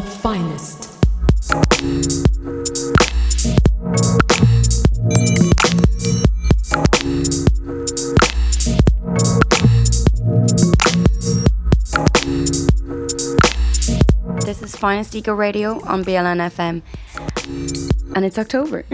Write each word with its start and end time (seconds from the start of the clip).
the 0.00 0.04
finest. 0.04 0.94
This 14.46 14.62
is 14.62 14.76
Finest 14.76 15.16
Ego 15.16 15.34
Radio 15.34 15.82
on 15.84 16.04
BLN 16.04 16.48
FM, 16.48 16.82
and 18.14 18.24
it's 18.24 18.38
October. 18.38 18.84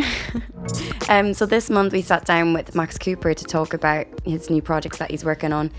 um, 1.10 1.34
so 1.34 1.44
this 1.44 1.68
month 1.68 1.92
we 1.92 2.00
sat 2.00 2.24
down 2.24 2.54
with 2.54 2.74
Max 2.74 2.96
Cooper 2.96 3.34
to 3.34 3.44
talk 3.44 3.74
about 3.74 4.06
his 4.24 4.48
new 4.48 4.62
projects 4.62 4.96
that 4.98 5.10
he's 5.10 5.22
working 5.24 5.52
on 5.52 5.70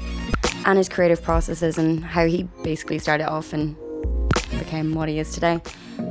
and 0.67 0.77
his 0.77 0.87
creative 0.87 1.23
processes 1.23 1.79
and 1.79 2.05
how 2.05 2.27
he 2.27 2.43
basically 2.63 2.99
started 2.99 3.27
off 3.27 3.53
and 3.53 3.75
became 4.65 4.95
what 4.95 5.07
he 5.07 5.19
is 5.19 5.31
today. 5.31 5.61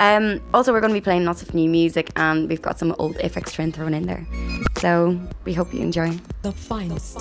Um, 0.01 0.41
also, 0.55 0.73
we're 0.73 0.81
going 0.81 0.95
to 0.95 1.01
be 1.01 1.05
playing 1.05 1.25
lots 1.25 1.43
of 1.43 1.55
new 1.55 1.69
music, 1.69 2.11
and 2.17 2.49
we've 2.49 2.63
got 2.63 2.79
some 2.79 2.95
old 2.99 3.17
Aphex 3.17 3.53
Twin 3.53 3.73
thrown 3.73 3.93
in 3.93 4.07
there. 4.07 4.25
So 4.79 5.19
we 5.45 5.53
hope 5.53 5.75
you 5.75 5.81
enjoy. 5.81 6.13
The 6.43 6.53
finest. 6.53 7.21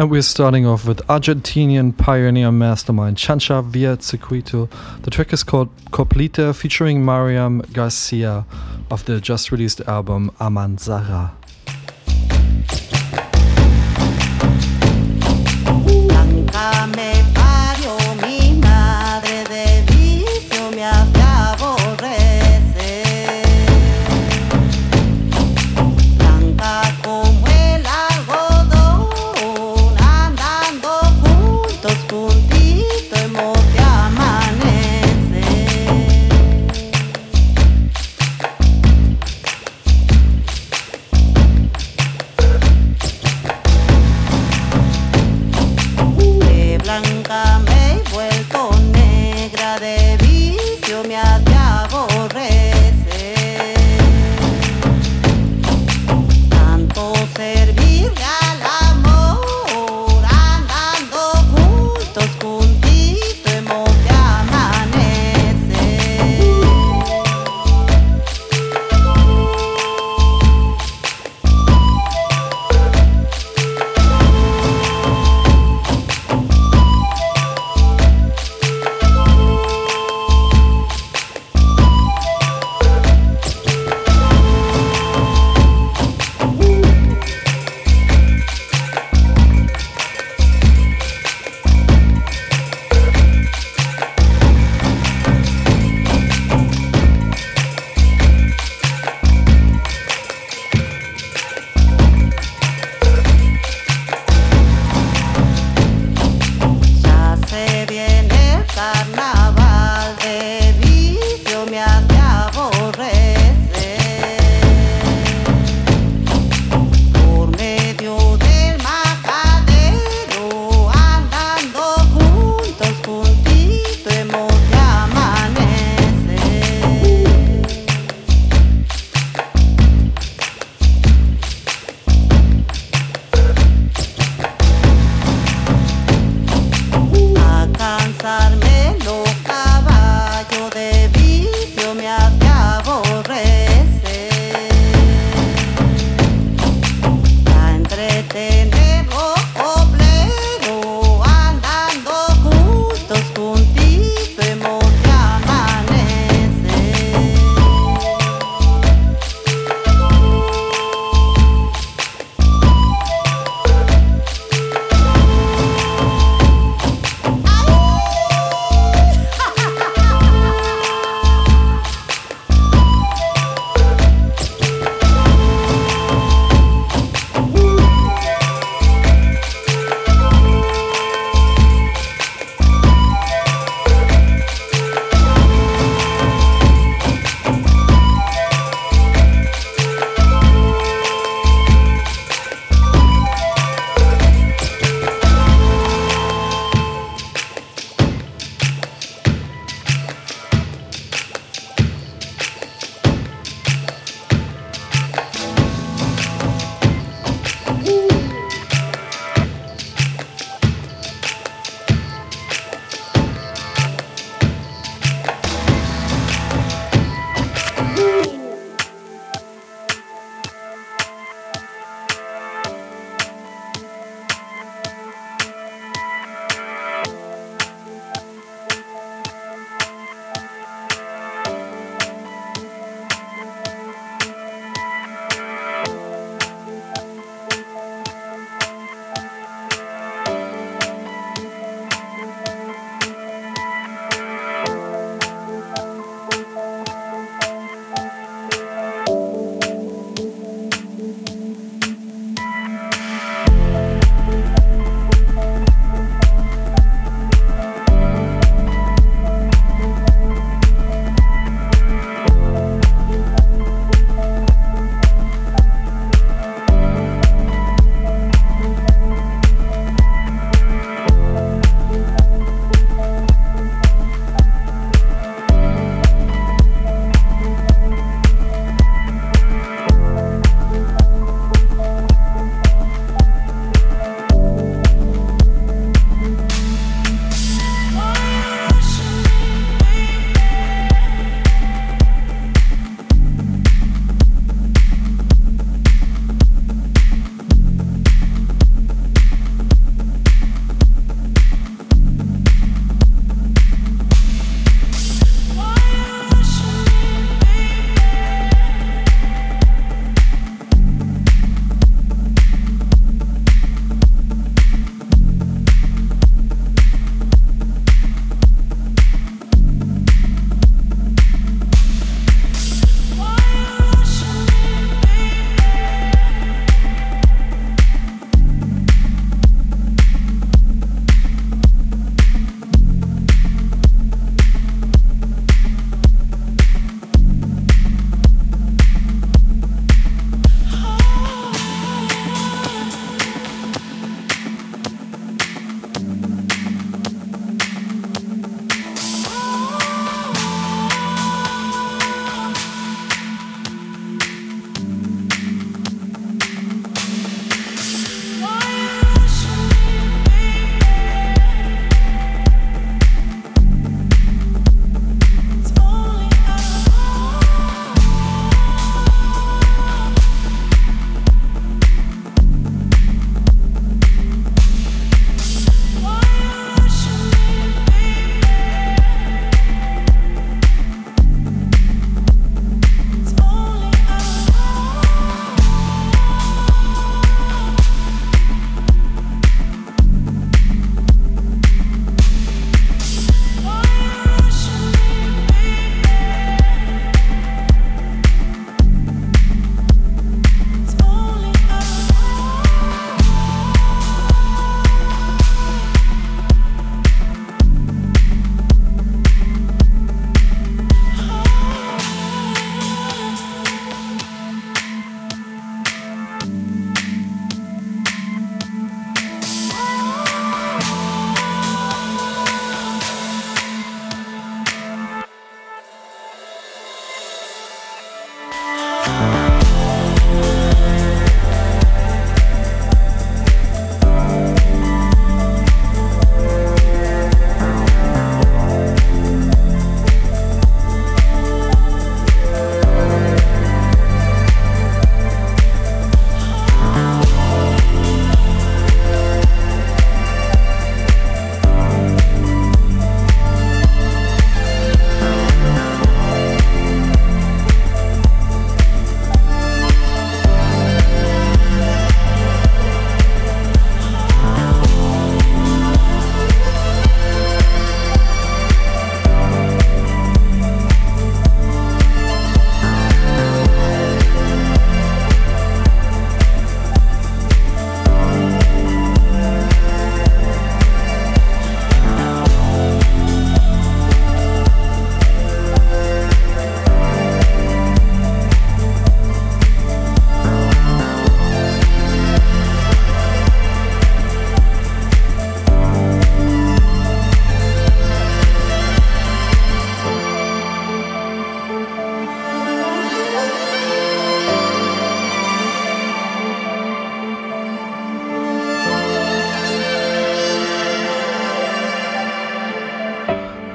And 0.00 0.10
we're 0.10 0.22
starting 0.22 0.64
off 0.64 0.86
with 0.86 0.98
Argentinian 1.08 1.96
pioneer 1.96 2.52
mastermind 2.52 3.16
Chancha 3.16 3.64
Via 3.64 3.96
Circuito. 3.96 4.70
The 5.02 5.10
track 5.10 5.32
is 5.32 5.42
called 5.42 5.74
Coplita 5.90 6.54
featuring 6.54 7.04
Miriam 7.04 7.62
Garcia 7.72 8.46
of 8.90 9.04
the 9.06 9.20
just 9.20 9.50
released 9.50 9.80
album 9.88 10.30
Amansara. 10.38 11.37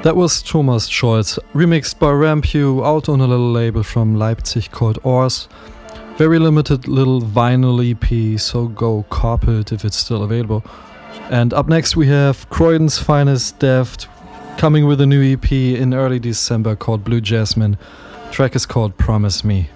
That 0.04 0.16
was 0.16 0.42
Thomas 0.42 0.86
Scholz, 0.86 1.38
remixed 1.54 1.98
by 1.98 2.08
Rampue, 2.08 2.84
out 2.84 3.08
on 3.08 3.22
a 3.22 3.26
little 3.26 3.50
label 3.50 3.82
from 3.82 4.16
Leipzig 4.16 4.70
called 4.70 4.98
Ors. 5.02 5.48
Very 6.18 6.38
limited 6.38 6.86
little 6.86 7.22
vinyl 7.22 7.80
EP, 7.80 8.38
so 8.38 8.68
go 8.68 9.04
cop 9.08 9.48
it 9.48 9.72
if 9.72 9.82
it's 9.82 9.96
still 9.96 10.22
available. 10.22 10.62
And 11.30 11.54
up 11.54 11.68
next 11.68 11.96
we 11.96 12.06
have 12.08 12.50
Croydon's 12.50 12.98
finest 12.98 13.58
Deft 13.60 14.06
coming 14.58 14.86
with 14.86 15.00
a 15.00 15.06
new 15.06 15.22
EP 15.22 15.50
in 15.50 15.94
early 15.94 16.18
December 16.18 16.76
called 16.76 17.02
Blue 17.02 17.22
Jasmine. 17.22 17.78
track 18.30 18.54
is 18.54 18.66
called 18.66 18.98
Promise 18.98 19.42
Me. 19.42 19.70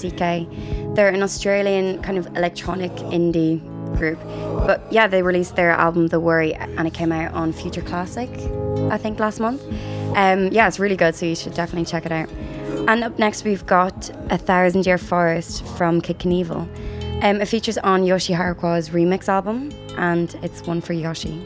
CK. 0.00 0.94
They're 0.94 1.08
an 1.08 1.22
Australian 1.22 2.02
kind 2.02 2.18
of 2.18 2.26
electronic 2.36 2.92
indie 2.92 3.60
group. 3.96 4.18
But 4.66 4.80
yeah, 4.92 5.06
they 5.06 5.22
released 5.22 5.56
their 5.56 5.70
album 5.70 6.08
The 6.08 6.20
Worry 6.20 6.54
and 6.54 6.86
it 6.86 6.94
came 6.94 7.12
out 7.12 7.32
on 7.32 7.52
Future 7.52 7.82
Classic, 7.82 8.30
I 8.90 8.98
think, 8.98 9.18
last 9.18 9.40
month. 9.40 9.62
Um, 10.16 10.48
yeah, 10.48 10.68
it's 10.68 10.78
really 10.78 10.96
good, 10.96 11.14
so 11.14 11.26
you 11.26 11.34
should 11.34 11.54
definitely 11.54 11.86
check 11.86 12.06
it 12.06 12.12
out. 12.12 12.28
And 12.88 13.02
up 13.02 13.18
next, 13.18 13.44
we've 13.44 13.64
got 13.66 14.10
A 14.30 14.38
Thousand 14.38 14.86
Year 14.86 14.98
Forest 14.98 15.64
from 15.76 16.00
Kid 16.00 16.18
Knievel. 16.18 16.68
Um, 17.24 17.40
it 17.40 17.46
features 17.46 17.78
on 17.78 18.02
Yosi 18.02 18.36
Horikawa's 18.36 18.90
remix 18.90 19.28
album, 19.28 19.72
and 19.96 20.34
it's 20.42 20.62
one 20.66 20.80
for 20.80 20.92
Yoshi. 20.92 21.44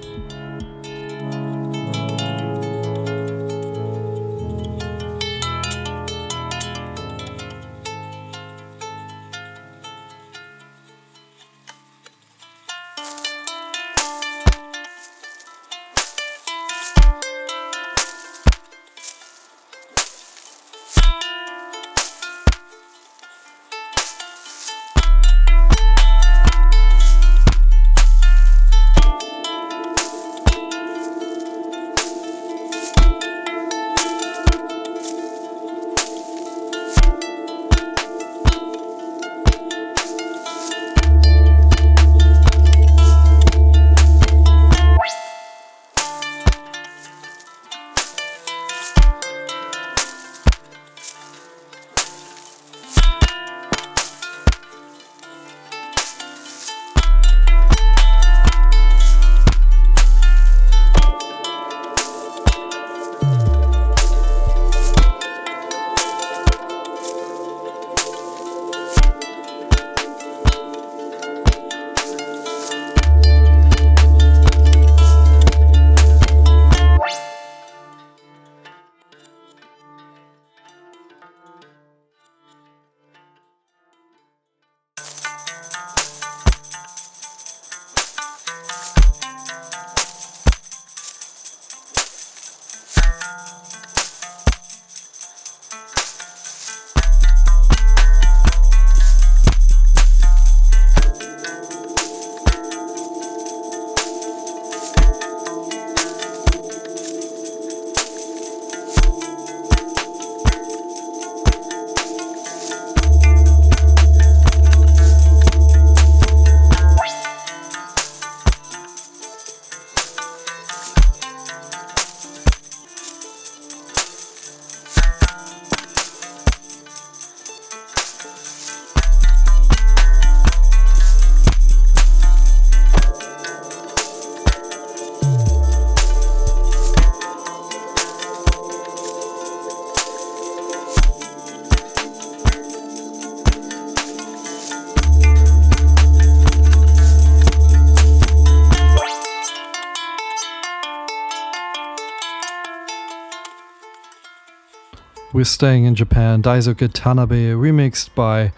We're 155.38 155.44
staying 155.44 155.85
in 155.85 155.94
Japan. 155.94 156.42
Daisuke 156.42 156.88
Tanabe 156.88 157.55
remixed 157.55 158.12
by 158.16 158.51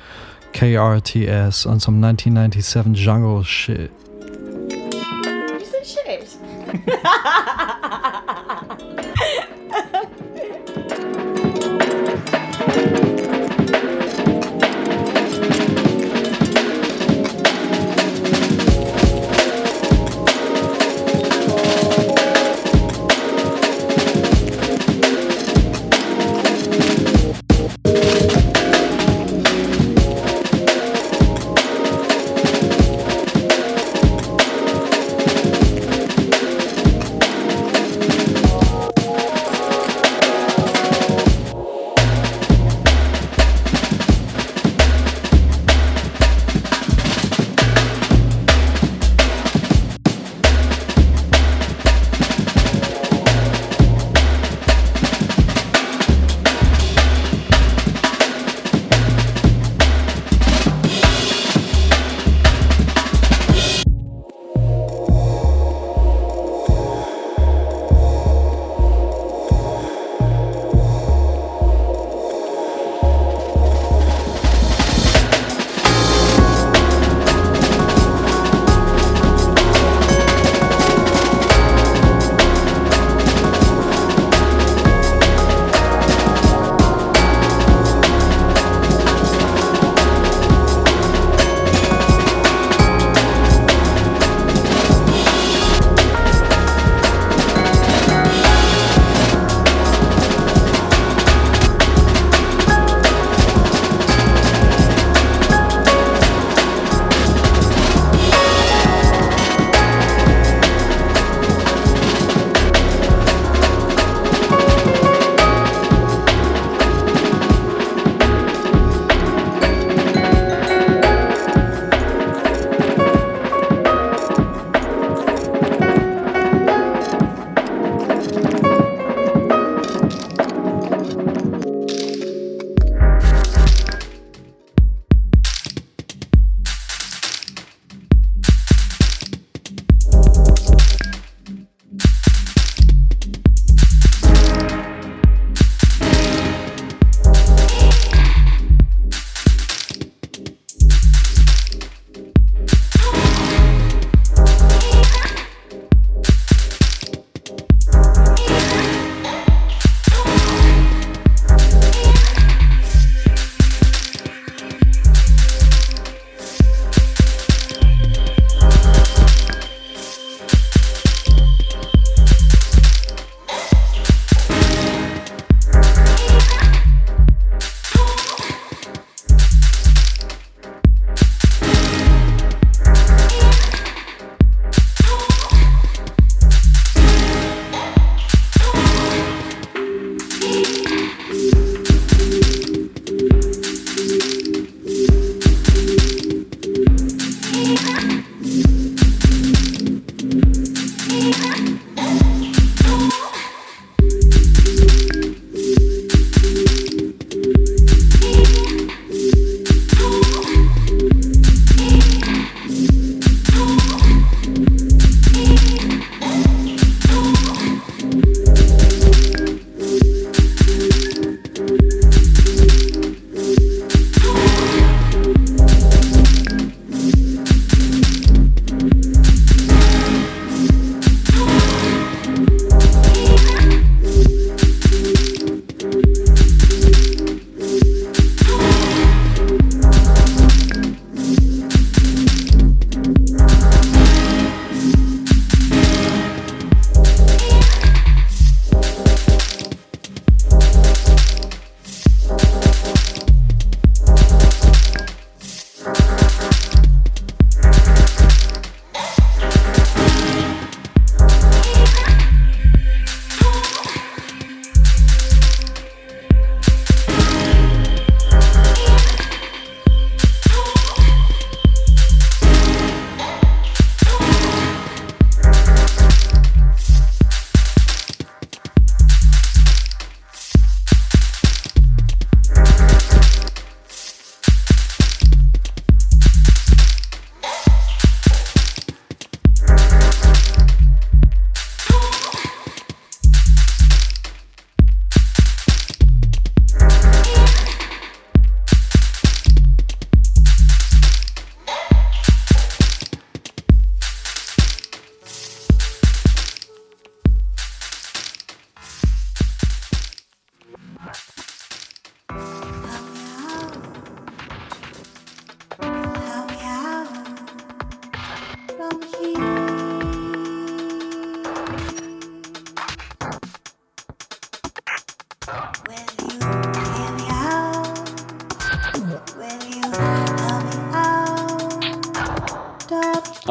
KRTS 0.55 1.67
on 1.67 1.79
some 1.79 2.01
1997 2.01 2.95
jungle 2.95 3.43
shit. 3.43 3.93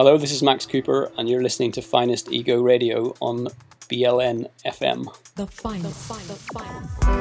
Hello, 0.10 0.18
this 0.18 0.32
is 0.32 0.42
Max 0.42 0.66
Cooper, 0.66 1.12
and 1.20 1.30
you're 1.30 1.44
listening 1.44 1.72
to 1.74 1.84
Finest 1.84 2.32
Ego 2.32 2.60
Radio 2.64 3.14
on 3.20 3.50
BLN 3.90 4.50
FM. 4.66 5.06
The 5.36 5.46
finest. 5.46 6.10
The 6.10 6.16
finest. 6.16 6.50
The 6.50 7.14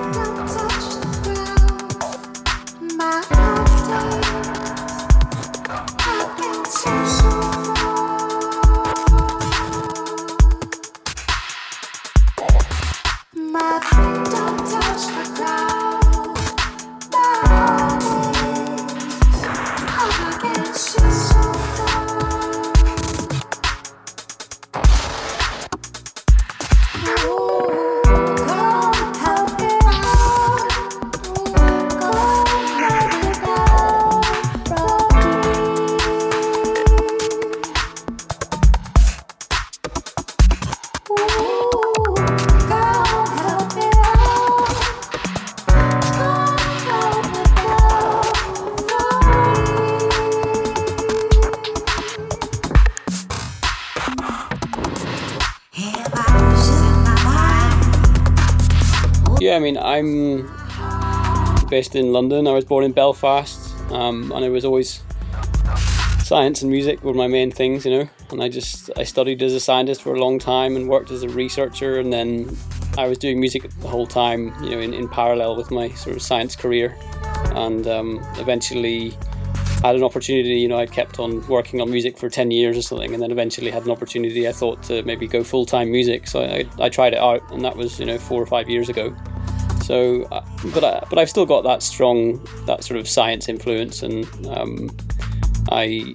finest. 3.85 4.38
I 59.59 59.61
mean, 59.61 59.77
I'm 59.77 60.47
based 61.67 61.97
in 61.97 62.13
London. 62.13 62.47
I 62.47 62.53
was 62.53 62.65
born 62.65 62.85
in 62.85 62.93
Belfast, 62.93 63.75
um, 63.91 64.31
and 64.31 64.45
it 64.45 64.51
was 64.51 64.65
always 64.65 65.03
science 66.23 66.63
and 66.63 66.71
music 66.71 67.03
were 67.03 67.13
my 67.13 67.27
main 67.27 67.51
things, 67.51 67.85
you 67.85 67.91
know. 67.91 68.09
And 68.31 68.41
I 68.41 68.51
just 68.51 68.89
I 68.97 69.03
studied 69.03 69.43
as 69.43 69.55
a 69.55 69.59
scientist 69.59 70.01
for 70.01 70.15
a 70.15 70.21
long 70.21 70.39
time 70.39 70.77
and 70.77 70.89
worked 70.89 71.11
as 71.11 71.25
a 71.25 71.29
researcher, 71.29 71.99
and 71.99 72.13
then 72.13 72.57
I 72.97 73.09
was 73.09 73.19
doing 73.19 73.41
music 73.41 73.69
the 73.81 73.89
whole 73.89 74.07
time, 74.07 74.55
you 74.63 74.71
know, 74.71 74.79
in, 74.79 74.95
in 74.95 75.09
parallel 75.09 75.57
with 75.57 75.73
my 75.73 75.89
sort 75.89 76.15
of 76.15 76.23
science 76.23 76.55
career, 76.55 76.97
and 77.57 77.85
um, 77.89 78.25
eventually 78.37 79.11
had 79.83 79.97
an 79.97 80.05
opportunity. 80.05 80.61
You 80.61 80.69
know, 80.69 80.79
I 80.79 80.87
kept 80.87 81.19
on 81.19 81.45
working 81.49 81.81
on 81.81 81.91
music 81.91 82.17
for 82.17 82.31
ten 82.31 82.53
years 82.53 82.79
or 82.79 82.83
something, 82.83 83.13
and 83.13 83.21
then 83.21 83.33
eventually 83.33 83.73
had 83.73 83.87
an 83.87 83.91
opportunity. 83.91 84.47
I 84.47 84.53
thought 84.53 84.85
to 84.85 85.03
maybe 85.03 85.27
go 85.27 85.43
full 85.43 85.67
time 85.67 85.91
music, 85.91 86.29
so 86.29 86.43
I, 86.43 86.69
I 86.81 86.89
tried 86.89 87.15
it 87.15 87.19
out, 87.19 87.43
and 87.51 87.65
that 87.65 87.77
was 87.77 87.99
you 87.99 88.07
know 88.07 88.19
four 88.19 88.41
or 88.41 88.47
five 88.47 88.71
years 88.71 88.89
ago. 88.89 89.17
So, 89.89 90.25
uh, 90.25 90.45
but 90.75 90.85
I, 90.85 91.03
but 91.09 91.19
I've 91.19 91.31
still 91.31 91.47
got 91.47 91.65
that 91.65 91.83
strong 91.83 92.47
that 92.67 92.85
sort 92.85 93.01
of 93.01 93.09
science 93.09 93.49
influence, 93.49 94.03
and 94.03 94.27
um, 94.49 94.95
I 95.73 96.15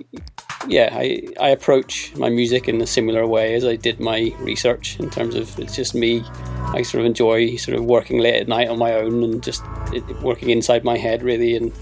yeah 0.67 0.89
I, 0.91 1.23
I 1.41 1.49
approach 1.49 2.15
my 2.15 2.29
music 2.29 2.69
in 2.69 2.79
a 2.81 2.85
similar 2.85 3.25
way 3.25 3.55
as 3.55 3.65
I 3.65 3.75
did 3.75 3.99
my 3.99 4.31
research 4.41 4.99
in 4.99 5.09
terms 5.09 5.33
of 5.33 5.57
it's 5.57 5.75
just 5.75 5.95
me. 5.95 6.23
I 6.67 6.83
sort 6.83 6.99
of 6.99 7.07
enjoy 7.07 7.55
sort 7.55 7.75
of 7.75 7.85
working 7.85 8.19
late 8.19 8.41
at 8.41 8.47
night 8.47 8.67
on 8.67 8.77
my 8.77 8.93
own 8.93 9.23
and 9.23 9.41
just 9.41 9.63
working 10.21 10.51
inside 10.51 10.83
my 10.83 10.99
head 10.99 11.23
really 11.23 11.55
and 11.55 11.73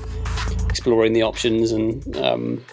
exploring 0.69 1.12
the 1.12 1.23
options 1.23 1.73
and 1.73 2.15
um, 2.15 2.63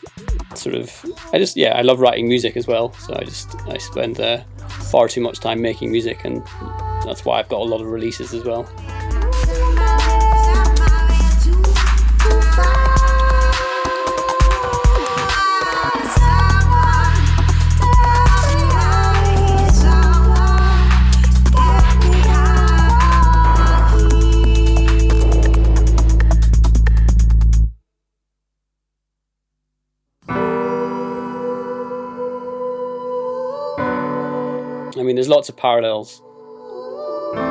sort 0.55 0.75
of 0.75 1.05
I 1.33 1.39
just 1.39 1.57
yeah 1.57 1.77
I 1.77 1.83
love 1.83 2.01
writing 2.01 2.29
music 2.29 2.57
as 2.57 2.67
well. 2.67 2.93
So 2.95 3.15
I 3.15 3.25
just 3.25 3.55
I 3.69 3.79
spend 3.79 4.21
uh, 4.21 4.43
far 4.91 5.09
too 5.09 5.21
much 5.21 5.41
time 5.41 5.61
making 5.61 5.91
music 5.91 6.25
and 6.25 6.43
that's 7.05 7.25
why 7.25 7.39
I've 7.39 7.49
got 7.49 7.61
a 7.61 7.65
lot 7.65 7.81
of 7.81 7.87
releases 7.87 8.33
as 8.35 8.45
well. 8.45 8.65
Mean, 35.09 35.17
there's 35.17 35.29
lots 35.29 35.49
of 35.49 35.57
parallels. 35.57 36.23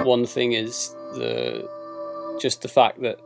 One 0.05 0.25
thing 0.25 0.53
is 0.53 0.89
the 1.15 1.67
just 2.39 2.61
the 2.61 2.67
fact 2.67 3.01
that 3.01 3.19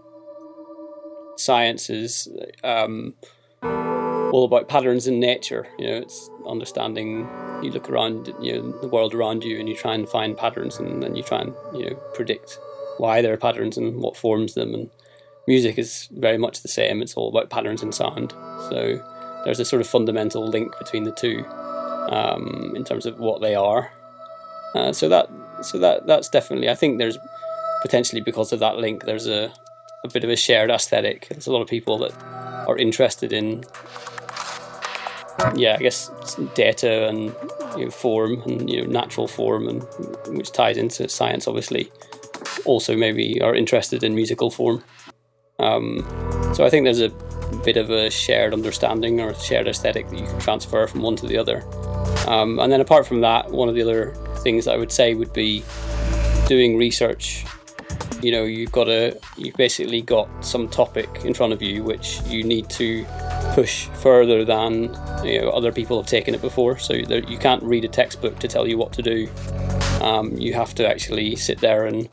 science 1.36 1.90
is 1.90 2.30
um, 2.64 3.14
all 3.62 4.46
about 4.46 4.70
patterns 4.70 5.06
in 5.06 5.20
nature. 5.20 5.68
You 5.78 5.88
know, 5.88 5.98
it's 5.98 6.30
understanding. 6.48 7.28
You 7.62 7.72
look 7.72 7.90
around, 7.90 8.34
you 8.42 8.54
know, 8.54 8.82
the 8.82 8.88
world 8.88 9.14
around 9.14 9.44
you, 9.44 9.60
and 9.60 9.68
you 9.68 9.76
try 9.76 9.94
and 9.94 10.08
find 10.08 10.38
patterns, 10.38 10.80
and 10.80 11.04
then 11.04 11.16
you 11.16 11.24
try 11.24 11.42
and 11.42 11.54
you 11.74 11.90
know 11.90 11.96
predict 12.14 12.58
why 12.98 13.22
there 13.22 13.34
are 13.34 13.38
patterns 13.38 13.78
and 13.78 14.02
what 14.02 14.16
forms 14.16 14.54
them. 14.54 14.74
And 14.74 14.90
music 15.46 15.78
is 15.78 16.08
very 16.14 16.38
much 16.38 16.62
the 16.62 16.70
same. 16.70 17.02
It's 17.02 17.16
all 17.16 17.30
about 17.30 17.50
patterns 17.50 17.84
in 17.84 17.92
sound. 17.92 18.32
So 18.70 19.02
there's 19.44 19.60
a 19.60 19.66
sort 19.66 19.82
of 19.82 19.88
fundamental 19.88 20.48
link 20.48 20.72
between 20.80 21.04
the 21.04 21.12
two 21.12 21.44
um, 22.10 22.74
in 22.76 22.84
terms 22.84 23.06
of 23.06 23.20
what 23.20 23.42
they 23.42 23.56
are. 23.56 23.92
Uh, 24.76 24.94
so 24.94 25.10
that 25.10 25.30
so 25.62 25.78
that 25.78 26.08
that's 26.08 26.30
definitely 26.30 26.70
I 26.70 26.76
think 26.76 26.98
there's 26.98 27.18
potentially 27.82 28.22
because 28.22 28.54
of 28.54 28.60
that 28.60 28.78
link 28.78 29.04
there's 29.06 29.28
a 29.28 29.52
a 30.04 30.10
bit 30.10 30.24
of 30.24 30.30
a 30.30 30.36
shared 30.36 30.72
aesthetic. 30.72 31.28
There's 31.30 31.48
a 31.48 31.52
lot 31.52 31.62
of 31.62 31.68
people 31.68 31.98
that 32.00 32.14
are 32.68 32.78
interested 32.78 33.34
in 33.34 33.64
yeah 35.56 35.76
I 35.80 35.82
guess 35.82 36.10
data 36.56 37.08
and 37.08 37.34
you 37.78 37.86
know, 37.86 37.92
form 37.92 38.42
and 38.44 38.70
you 38.70 38.82
know 38.82 38.92
natural 38.92 39.28
form 39.28 39.68
and 39.68 39.84
which 40.38 40.52
ties 40.52 40.78
into 40.78 41.08
science 41.10 41.48
obviously. 41.48 41.92
Also 42.66 42.96
maybe 42.96 43.42
are 43.42 43.56
interested 43.56 44.04
in 44.04 44.16
musical 44.16 44.52
form. 44.52 44.84
Um, 45.60 46.04
so 46.56 46.66
I 46.66 46.70
think 46.70 46.86
there's 46.86 47.02
a 47.02 47.10
bit 47.64 47.78
of 47.78 47.90
a 47.92 48.10
shared 48.10 48.54
understanding 48.54 49.22
or 49.22 49.34
shared 49.36 49.68
aesthetic 49.68 50.10
that 50.10 50.20
you 50.20 50.26
can 50.26 50.40
transfer 50.40 50.88
from 50.88 51.02
one 51.02 51.16
to 51.18 51.28
the 51.28 51.38
other. 51.38 51.64
Um, 52.28 52.60
and 52.60 52.72
then 52.72 52.82
apart 52.82 53.06
from 53.06 53.22
that, 53.22 53.52
one 53.52 53.70
of 53.70 53.76
the 53.76 53.82
other 53.82 54.16
things 54.42 54.68
I 54.68 54.78
would 54.78 54.92
say 54.92 55.14
would 55.14 55.34
be 55.34 55.64
doing 56.48 56.78
research. 56.78 57.46
You 58.22 58.32
know, 58.32 58.44
you've 58.44 58.72
got 58.72 58.88
a, 58.88 59.20
you've 59.38 59.56
basically 59.56 60.02
got 60.02 60.28
some 60.46 60.70
topic 60.70 61.10
in 61.26 61.34
front 61.34 61.54
of 61.54 61.62
you 61.62 61.84
which 61.84 62.22
you 62.26 62.44
need 62.44 62.70
to 62.72 63.06
push 63.54 63.88
further 63.88 64.46
than 64.46 64.96
you 65.24 65.42
know 65.42 65.50
other 65.50 65.72
people 65.72 66.00
have 66.00 66.08
taken 66.08 66.36
it 66.36 66.42
before. 66.42 66.78
So 66.78 66.94
there, 67.08 67.24
you 67.24 67.38
can't 67.38 67.64
read 67.64 67.86
a 67.86 67.88
textbook 67.88 68.40
to 68.40 68.48
tell 68.48 68.68
you 68.68 68.78
what 68.78 68.94
to 68.94 69.02
do. 69.02 69.30
Um, 70.02 70.36
you 70.38 70.54
have 70.54 70.76
to 70.76 70.88
actually 70.88 71.36
sit 71.36 71.60
there 71.60 71.86
and 71.86 72.10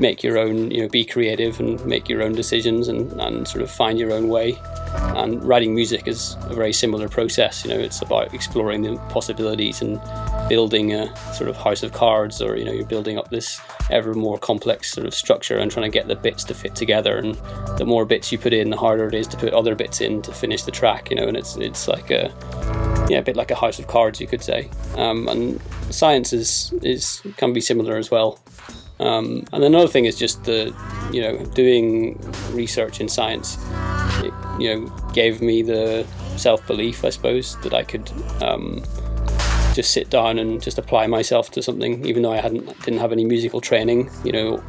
make 0.00 0.22
your 0.22 0.38
own, 0.38 0.70
you 0.70 0.82
know, 0.82 0.88
be 0.88 1.04
creative 1.04 1.60
and 1.60 1.84
make 1.86 2.08
your 2.08 2.22
own 2.22 2.32
decisions 2.32 2.88
and, 2.88 3.12
and 3.20 3.46
sort 3.46 3.62
of 3.62 3.70
find 3.70 3.98
your 3.98 4.12
own 4.12 4.28
way. 4.28 4.56
And 5.16 5.42
writing 5.44 5.74
music 5.74 6.08
is 6.08 6.36
a 6.42 6.54
very 6.54 6.72
similar 6.72 7.08
process. 7.08 7.64
You 7.64 7.70
know, 7.70 7.78
it's 7.78 8.02
about 8.02 8.34
exploring 8.34 8.82
the 8.82 8.96
possibilities 9.08 9.82
and 9.82 10.00
building 10.48 10.92
a 10.92 11.14
sort 11.34 11.48
of 11.48 11.56
house 11.56 11.82
of 11.82 11.92
cards, 11.92 12.40
or 12.42 12.56
you 12.56 12.64
know, 12.64 12.72
you're 12.72 12.86
building 12.86 13.18
up 13.18 13.30
this 13.30 13.60
ever 13.90 14.14
more 14.14 14.38
complex 14.38 14.92
sort 14.92 15.06
of 15.06 15.14
structure 15.14 15.58
and 15.58 15.70
trying 15.70 15.90
to 15.90 15.98
get 15.98 16.08
the 16.08 16.16
bits 16.16 16.44
to 16.44 16.54
fit 16.54 16.74
together. 16.74 17.16
And 17.16 17.34
the 17.78 17.84
more 17.84 18.04
bits 18.04 18.32
you 18.32 18.38
put 18.38 18.52
in, 18.52 18.70
the 18.70 18.76
harder 18.76 19.08
it 19.08 19.14
is 19.14 19.26
to 19.28 19.36
put 19.36 19.52
other 19.52 19.74
bits 19.74 20.00
in 20.00 20.22
to 20.22 20.32
finish 20.32 20.62
the 20.62 20.70
track. 20.70 21.10
You 21.10 21.16
know, 21.16 21.28
and 21.28 21.36
it's 21.36 21.56
it's 21.56 21.88
like 21.88 22.10
a 22.10 22.32
yeah, 23.08 23.18
a 23.18 23.22
bit 23.22 23.36
like 23.36 23.50
a 23.50 23.54
house 23.54 23.78
of 23.78 23.86
cards, 23.86 24.20
you 24.20 24.26
could 24.26 24.42
say. 24.42 24.70
Um, 24.96 25.28
and 25.28 25.60
science 25.90 26.32
is 26.32 26.72
is 26.82 27.22
can 27.36 27.52
be 27.52 27.60
similar 27.60 27.96
as 27.96 28.10
well. 28.10 28.40
Um, 29.00 29.44
and 29.52 29.64
another 29.64 29.88
thing 29.88 30.04
is 30.04 30.16
just 30.16 30.44
the, 30.44 30.74
you 31.12 31.20
know, 31.20 31.44
doing 31.46 32.18
research 32.52 33.00
in 33.00 33.08
science. 33.08 33.58
It, 34.22 34.32
you 34.58 34.72
know, 34.72 34.86
gave 35.12 35.42
me 35.42 35.62
the 35.62 36.06
self 36.36 36.64
belief, 36.66 37.04
I 37.04 37.10
suppose, 37.10 37.60
that 37.62 37.74
I 37.74 37.82
could 37.82 38.10
um, 38.40 38.84
just 39.74 39.92
sit 39.92 40.08
down 40.08 40.38
and 40.38 40.62
just 40.62 40.78
apply 40.78 41.06
myself 41.06 41.50
to 41.50 41.62
something, 41.62 42.04
even 42.06 42.22
though 42.22 42.32
I 42.32 42.38
hadn't 42.38 42.66
didn't 42.84 43.00
have 43.00 43.12
any 43.12 43.24
musical 43.24 43.60
training. 43.60 44.08
You 44.24 44.32
know, 44.32 44.64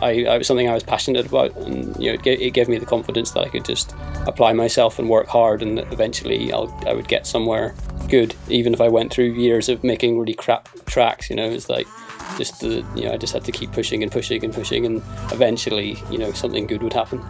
I, 0.00 0.24
I 0.24 0.38
was 0.38 0.46
something 0.46 0.68
I 0.68 0.74
was 0.74 0.84
passionate 0.84 1.26
about, 1.26 1.54
and 1.56 1.94
you 1.96 2.08
know, 2.08 2.14
it 2.14 2.22
gave, 2.22 2.40
it 2.40 2.50
gave 2.52 2.68
me 2.68 2.78
the 2.78 2.86
confidence 2.86 3.32
that 3.32 3.40
I 3.40 3.48
could 3.48 3.64
just 3.64 3.94
apply 4.26 4.52
myself 4.52 4.98
and 4.98 5.08
work 5.10 5.26
hard, 5.26 5.62
and 5.62 5.80
eventually 5.92 6.52
I'll 6.52 6.72
I 6.86 6.92
would 6.92 7.08
get 7.08 7.26
somewhere 7.26 7.74
good, 8.08 8.34
even 8.48 8.72
if 8.72 8.80
I 8.80 8.88
went 8.88 9.12
through 9.12 9.32
years 9.32 9.68
of 9.68 9.82
making 9.82 10.18
really 10.18 10.34
crap 10.34 10.68
tracks. 10.86 11.28
You 11.28 11.36
know, 11.36 11.50
it's 11.50 11.68
like 11.68 11.88
just 12.38 12.60
the 12.60 12.86
you 12.94 13.04
know 13.04 13.12
I 13.12 13.16
just 13.16 13.32
had 13.32 13.44
to 13.44 13.52
keep 13.52 13.72
pushing 13.72 14.02
and 14.02 14.12
pushing 14.12 14.44
and 14.44 14.54
pushing, 14.54 14.86
and 14.86 15.02
eventually 15.32 15.98
you 16.10 16.18
know 16.18 16.32
something 16.32 16.66
good 16.66 16.82
would 16.82 16.92
happen. 16.92 17.20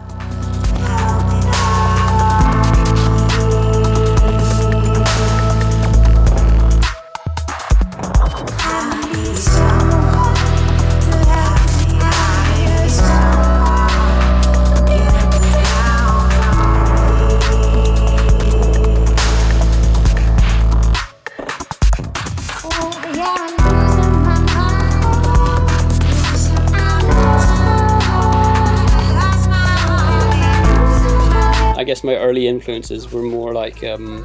Early 32.37 32.47
influences 32.47 33.11
were 33.11 33.23
more 33.23 33.51
like 33.51 33.83
um, 33.83 34.23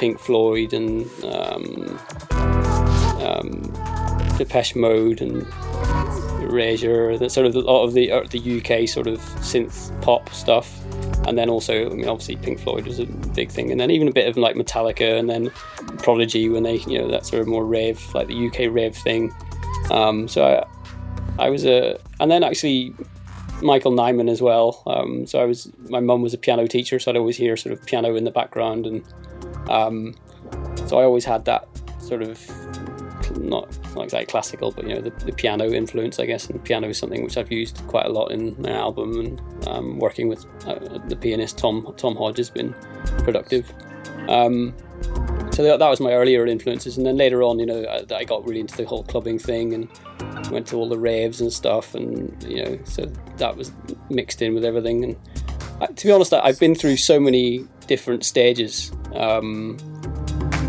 Pink 0.00 0.18
Floyd 0.18 0.72
and 0.72 1.08
um, 1.24 1.98
um, 3.20 3.62
Depeche 4.36 4.74
Mode 4.74 5.20
and 5.20 5.46
Erasure, 6.42 7.16
the 7.16 7.30
sort 7.30 7.46
of 7.46 7.54
a 7.54 7.60
lot 7.60 7.84
of 7.84 7.92
the 7.94 8.10
uh, 8.10 8.24
the 8.30 8.58
UK 8.58 8.88
sort 8.88 9.06
of 9.06 9.20
synth 9.40 9.92
pop 10.02 10.28
stuff, 10.30 10.76
and 11.28 11.38
then 11.38 11.48
also 11.48 11.88
I 11.88 11.94
mean 11.94 12.08
obviously 12.08 12.34
Pink 12.36 12.58
Floyd 12.58 12.84
was 12.84 12.98
a 12.98 13.06
big 13.06 13.52
thing, 13.52 13.70
and 13.70 13.78
then 13.80 13.92
even 13.92 14.08
a 14.08 14.12
bit 14.12 14.26
of 14.26 14.36
like 14.36 14.56
Metallica, 14.56 15.18
and 15.18 15.30
then 15.30 15.50
Prodigy 15.98 16.48
when 16.48 16.64
they 16.64 16.78
you 16.78 16.98
know 16.98 17.08
that 17.08 17.26
sort 17.26 17.42
of 17.42 17.46
more 17.46 17.64
rave 17.64 18.02
like 18.12 18.26
the 18.26 18.46
UK 18.48 18.74
rave 18.74 18.96
thing. 18.96 19.32
Um, 19.90 20.26
so 20.26 20.66
I 21.38 21.44
I 21.46 21.50
was 21.50 21.64
a 21.64 22.00
and 22.18 22.28
then 22.28 22.42
actually 22.42 22.92
Michael 23.62 23.92
Nyman 23.92 24.30
as 24.30 24.40
well. 24.40 24.82
Um, 24.86 25.26
so 25.26 25.40
I 25.40 25.44
was 25.44 25.70
my 25.88 26.00
mum 26.00 26.22
was 26.22 26.34
a 26.34 26.38
piano 26.38 26.66
teacher, 26.66 26.98
so 26.98 27.10
I'd 27.10 27.16
always 27.16 27.36
hear 27.36 27.56
sort 27.56 27.72
of 27.72 27.84
piano 27.86 28.14
in 28.14 28.24
the 28.24 28.30
background, 28.30 28.86
and 28.86 29.04
um, 29.68 30.14
so 30.86 30.98
I 30.98 31.04
always 31.04 31.24
had 31.24 31.44
that 31.46 31.68
sort 32.00 32.22
of 32.22 32.38
not 33.38 33.68
not 33.94 34.04
exactly 34.04 34.26
classical, 34.26 34.70
but 34.70 34.86
you 34.86 34.94
know 34.94 35.00
the, 35.00 35.10
the 35.24 35.32
piano 35.32 35.70
influence, 35.70 36.18
I 36.18 36.26
guess. 36.26 36.48
And 36.48 36.62
piano 36.62 36.88
is 36.88 36.98
something 36.98 37.22
which 37.24 37.36
I've 37.36 37.52
used 37.52 37.82
quite 37.88 38.06
a 38.06 38.10
lot 38.10 38.30
in 38.30 38.54
an 38.58 38.68
album, 38.68 39.18
and 39.18 39.68
um, 39.68 39.98
working 39.98 40.28
with 40.28 40.46
uh, 40.66 40.98
the 41.08 41.16
pianist 41.16 41.58
Tom 41.58 41.92
Tom 41.96 42.16
Hodge 42.16 42.38
has 42.38 42.50
been 42.50 42.74
productive. 43.18 43.72
Um, 44.28 44.74
so 45.58 45.64
that, 45.64 45.80
that 45.80 45.90
was 45.90 45.98
my 45.98 46.12
earlier 46.12 46.46
influences, 46.46 46.96
and 46.98 47.04
then 47.04 47.16
later 47.16 47.42
on, 47.42 47.58
you 47.58 47.66
know, 47.66 47.82
I, 47.82 48.14
I 48.14 48.22
got 48.22 48.46
really 48.46 48.60
into 48.60 48.76
the 48.76 48.84
whole 48.84 49.02
clubbing 49.02 49.40
thing 49.40 49.74
and 49.74 49.88
went 50.52 50.68
to 50.68 50.76
all 50.76 50.88
the 50.88 50.96
raves 50.96 51.40
and 51.40 51.52
stuff, 51.52 51.96
and 51.96 52.40
you 52.44 52.64
know, 52.64 52.78
so 52.84 53.06
that 53.38 53.56
was 53.56 53.72
mixed 54.08 54.40
in 54.40 54.54
with 54.54 54.64
everything. 54.64 55.02
And 55.02 55.16
I, 55.80 55.86
to 55.86 56.06
be 56.06 56.12
honest, 56.12 56.32
I- 56.32 56.42
I've 56.42 56.60
been 56.60 56.76
through 56.76 56.96
so 56.98 57.18
many 57.18 57.66
different 57.88 58.24
stages. 58.24 58.92
Um, 59.16 59.78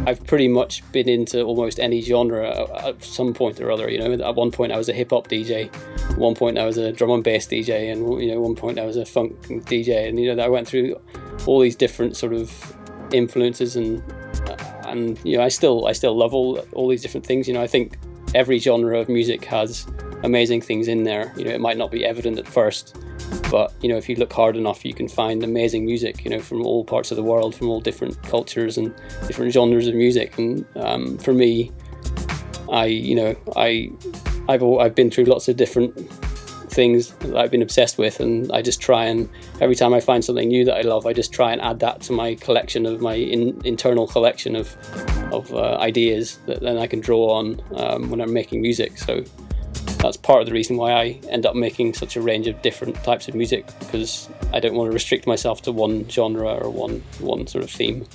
I've 0.08 0.26
pretty 0.26 0.48
much 0.48 0.82
been 0.92 1.08
into 1.08 1.44
almost 1.44 1.80
any 1.80 2.02
genre 2.02 2.50
at, 2.88 3.04
some 3.04 3.36
point 3.36 3.62
or 3.62 3.70
other. 3.70 3.92
You 3.92 4.00
know, 4.00 4.12
at 4.28 4.34
one 4.34 4.50
point 4.50 4.72
I 4.72 4.78
was 4.80 4.90
a 4.90 4.94
hip 4.94 5.12
hop 5.12 5.28
DJ, 5.28 5.72
at 6.10 6.18
one 6.18 6.34
point 6.34 6.58
I 6.58 6.66
was 6.66 6.78
a 6.78 6.92
drum 6.92 7.12
and 7.12 7.24
bass 7.24 7.46
DJ, 7.46 7.92
and 7.92 8.20
you 8.20 8.34
know, 8.34 8.42
one 8.42 8.56
point 8.56 8.80
I 8.80 8.88
was 8.88 8.98
a 8.98 9.06
funk 9.06 9.40
DJ, 9.68 10.10
and 10.10 10.20
you 10.20 10.34
know, 10.34 10.44
I 10.44 10.48
went 10.48 10.68
through 10.68 11.00
all 11.46 11.60
these 11.60 11.76
different 11.76 12.18
sort 12.18 12.34
of 12.34 12.76
influences 13.14 13.76
and 13.76 14.02
and 14.90 15.20
you 15.24 15.38
know, 15.38 15.44
I 15.44 15.50
still 15.50 15.88
I 15.88 15.94
still 15.94 16.16
love 16.16 16.34
all 16.34 16.60
all 16.74 16.88
these 16.88 17.02
different 17.02 17.26
things. 17.26 17.48
You 17.48 17.54
know, 17.54 17.62
I 17.62 17.68
think 17.68 17.98
every 18.36 18.60
genre 18.60 19.00
of 19.00 19.10
music 19.10 19.46
has 19.46 19.88
amazing 20.24 20.62
things 20.62 20.88
in 20.88 21.04
there. 21.04 21.34
You 21.38 21.46
know, 21.46 21.52
it 21.52 21.62
might 21.62 21.78
not 21.78 21.92
be 21.92 22.06
evident 22.06 22.38
at 22.38 22.48
first, 22.48 22.98
but 23.50 23.74
you 23.82 23.90
know, 23.90 23.98
if 23.98 24.10
you 24.10 24.16
look 24.16 24.34
hard 24.34 24.56
enough, 24.56 24.86
you 24.86 24.94
can 24.94 25.08
find 25.08 25.44
amazing 25.44 25.86
music. 25.86 26.24
You 26.24 26.32
know, 26.32 26.40
from 26.40 26.66
all 26.66 26.84
parts 26.84 27.12
of 27.12 27.18
the 27.18 27.24
world, 27.24 27.56
from 27.56 27.70
all 27.70 27.82
different 27.82 28.22
cultures 28.24 28.78
and 28.78 28.94
different 29.28 29.54
genres 29.54 29.88
of 29.88 29.96
music. 29.96 30.38
And 30.38 30.66
um, 30.76 31.18
for 31.18 31.34
me, 31.34 31.72
I 32.72 32.86
you 32.86 33.16
know 33.16 33.36
I 33.56 33.92
I've 34.48 34.64
I've 34.64 34.96
been 34.96 35.12
through 35.12 35.26
lots 35.26 35.48
of 35.48 35.58
different 35.58 35.96
things 36.80 37.12
that 37.16 37.36
I've 37.36 37.52
been 37.52 37.62
obsessed 37.62 37.98
with, 37.98 38.22
and 38.22 38.50
I 38.54 38.62
just 38.62 38.80
try 38.80 39.04
and 39.04 39.28
every 39.60 39.76
time 39.76 39.94
I 39.94 40.00
find 40.00 40.24
something 40.24 40.48
new 40.48 40.64
that 40.64 40.78
I 40.78 40.82
love, 40.94 41.06
I 41.06 41.12
just 41.12 41.34
try 41.34 41.52
and 41.52 41.60
add 41.62 41.82
that 41.82 42.00
to 42.04 42.14
my 42.14 42.36
collection 42.36 42.86
of 42.86 43.02
my 43.02 43.16
in, 43.16 43.60
internal 43.66 44.08
collection 44.08 44.56
of 44.56 44.78
of 45.34 45.54
uh, 45.54 45.76
ideas 45.92 46.40
that 46.46 46.62
then 46.62 46.78
I 46.78 46.88
can 46.88 47.02
draw 47.02 47.34
on 47.40 47.62
um, 47.76 48.10
when 48.10 48.22
I'm 48.22 48.32
making 48.32 48.62
music. 48.62 48.98
So 48.98 49.26
that's 50.02 50.16
part 50.16 50.40
of 50.40 50.48
the 50.48 50.54
reason 50.54 50.78
why 50.78 50.94
I 50.94 51.06
end 51.30 51.46
up 51.46 51.54
making 51.54 51.96
such 51.96 52.16
a 52.16 52.22
range 52.22 52.48
of 52.48 52.62
different 52.62 52.96
types 53.04 53.28
of 53.28 53.36
music 53.36 53.68
because 53.80 54.30
I 54.54 54.62
don't 54.62 54.76
want 54.76 54.90
to 54.90 54.94
restrict 54.94 55.28
myself 55.28 55.62
to 55.64 55.74
one 55.74 56.08
genre 56.08 56.54
or 56.64 56.70
one 56.70 57.04
one 57.20 57.46
sort 57.48 57.66
of 57.66 57.70
theme. 57.70 58.08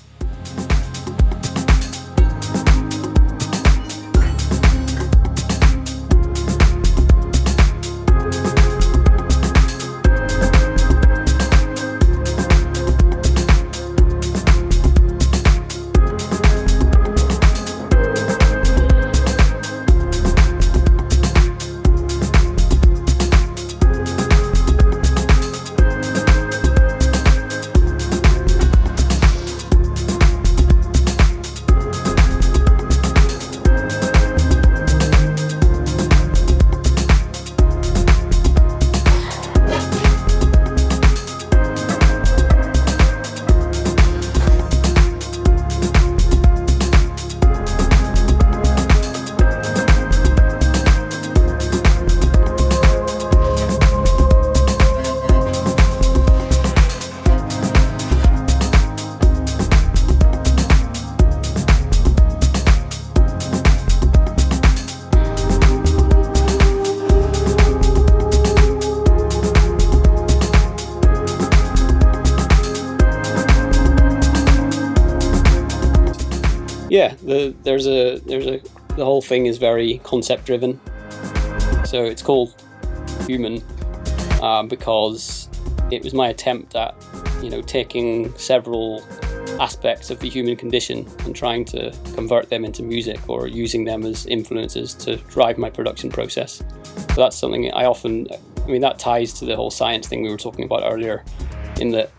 There's 77.65 77.87
a 77.87 78.19
there's 78.21 78.47
a 78.47 78.61
the 78.97 79.05
whole 79.05 79.23
thing 79.23 79.47
is 79.47 79.59
very 79.59 79.99
concept 80.05 80.47
driven. 80.47 80.81
So 81.85 82.05
it's 82.05 82.23
called 82.23 82.55
Human 83.27 83.63
um, 84.43 84.69
because 84.69 85.49
it 85.91 86.03
was 86.03 86.15
my 86.15 86.29
attempt 86.29 86.77
at 86.77 86.95
you 87.43 87.51
know 87.51 87.63
taking 87.63 88.37
several 88.39 89.03
aspects 89.61 90.11
of 90.11 90.19
the 90.21 90.29
human 90.29 90.57
condition 90.57 91.09
and 91.25 91.35
trying 91.35 91.65
to 91.65 91.95
convert 92.15 92.49
them 92.51 92.65
into 92.65 92.83
music 92.83 93.29
or 93.29 93.47
using 93.47 93.85
them 93.85 94.05
as 94.05 94.27
influences 94.27 94.95
to 94.95 95.17
drive 95.29 95.59
my 95.59 95.71
production 95.71 96.11
process. 96.11 96.63
So 96.95 97.15
that's 97.17 97.37
something 97.37 97.71
I 97.73 97.85
often, 97.85 98.27
I 98.65 98.67
mean, 98.67 98.81
that 98.81 98.99
ties 98.99 99.33
to 99.35 99.45
the 99.45 99.55
whole 99.55 99.71
science 99.71 100.09
thing 100.09 100.23
we 100.23 100.31
were 100.31 100.37
talking 100.37 100.65
about 100.65 100.83
earlier, 100.85 101.25
in 101.81 101.91
that 101.91 102.11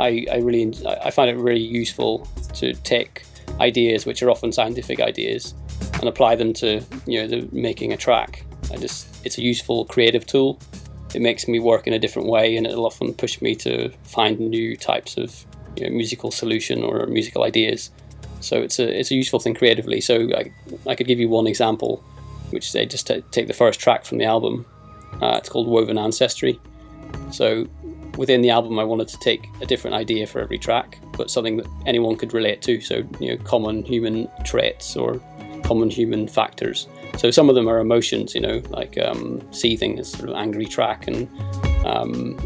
I, 0.00 0.26
I 0.30 0.38
really 0.38 0.74
I 0.84 1.10
find 1.10 1.30
it 1.30 1.36
really 1.36 1.60
useful 1.60 2.26
to 2.54 2.74
take 2.74 3.22
ideas 3.60 4.06
which 4.06 4.22
are 4.22 4.30
often 4.30 4.52
scientific 4.52 5.00
ideas 5.00 5.54
and 5.94 6.04
apply 6.04 6.36
them 6.36 6.52
to 6.54 6.82
you 7.06 7.20
know 7.20 7.26
the 7.26 7.48
making 7.52 7.92
a 7.92 7.96
track. 7.96 8.44
I 8.72 8.76
just 8.76 9.24
it's 9.24 9.38
a 9.38 9.42
useful 9.42 9.84
creative 9.86 10.26
tool. 10.26 10.58
It 11.14 11.22
makes 11.22 11.48
me 11.48 11.58
work 11.58 11.86
in 11.86 11.92
a 11.92 11.98
different 11.98 12.28
way, 12.28 12.56
and 12.56 12.66
it'll 12.66 12.86
often 12.86 13.14
push 13.14 13.40
me 13.40 13.54
to 13.56 13.90
find 14.02 14.38
new 14.38 14.76
types 14.76 15.16
of 15.16 15.46
you 15.76 15.84
know, 15.84 15.96
musical 15.96 16.30
solution 16.30 16.82
or 16.82 17.06
musical 17.06 17.44
ideas. 17.44 17.90
So 18.40 18.60
it's 18.62 18.78
a 18.78 18.98
it's 18.98 19.10
a 19.10 19.14
useful 19.14 19.40
thing 19.40 19.54
creatively. 19.54 20.00
So 20.00 20.28
I, 20.36 20.52
I 20.86 20.94
could 20.94 21.06
give 21.06 21.18
you 21.18 21.28
one 21.28 21.46
example, 21.46 22.04
which 22.50 22.74
is 22.74 22.90
just 22.90 23.06
to 23.08 23.22
take 23.30 23.46
the 23.48 23.54
first 23.54 23.80
track 23.80 24.04
from 24.04 24.18
the 24.18 24.24
album. 24.24 24.66
Uh, 25.20 25.36
it's 25.38 25.48
called 25.48 25.66
Woven 25.66 25.98
Ancestry. 25.98 26.60
So 27.30 27.66
within 28.18 28.42
the 28.42 28.50
album, 28.50 28.78
I 28.80 28.84
wanted 28.84 29.06
to 29.08 29.18
take 29.20 29.48
a 29.60 29.66
different 29.66 29.94
idea 29.94 30.26
for 30.26 30.40
every 30.40 30.58
track, 30.58 30.98
but 31.16 31.30
something 31.30 31.56
that 31.58 31.66
anyone 31.86 32.16
could 32.16 32.34
relate 32.34 32.60
to. 32.62 32.80
So, 32.80 33.04
you 33.20 33.30
know, 33.30 33.44
common 33.44 33.84
human 33.84 34.28
traits 34.44 34.96
or 34.96 35.20
common 35.62 35.88
human 35.88 36.26
factors. 36.26 36.88
So 37.16 37.30
some 37.30 37.48
of 37.48 37.54
them 37.54 37.68
are 37.68 37.78
emotions, 37.78 38.34
you 38.34 38.40
know, 38.40 38.60
like 38.70 38.98
um, 38.98 39.40
seething 39.52 39.98
is 39.98 40.10
sort 40.10 40.30
of 40.30 40.34
angry 40.34 40.66
track, 40.66 41.06
and 41.06 41.28
um, 41.86 42.36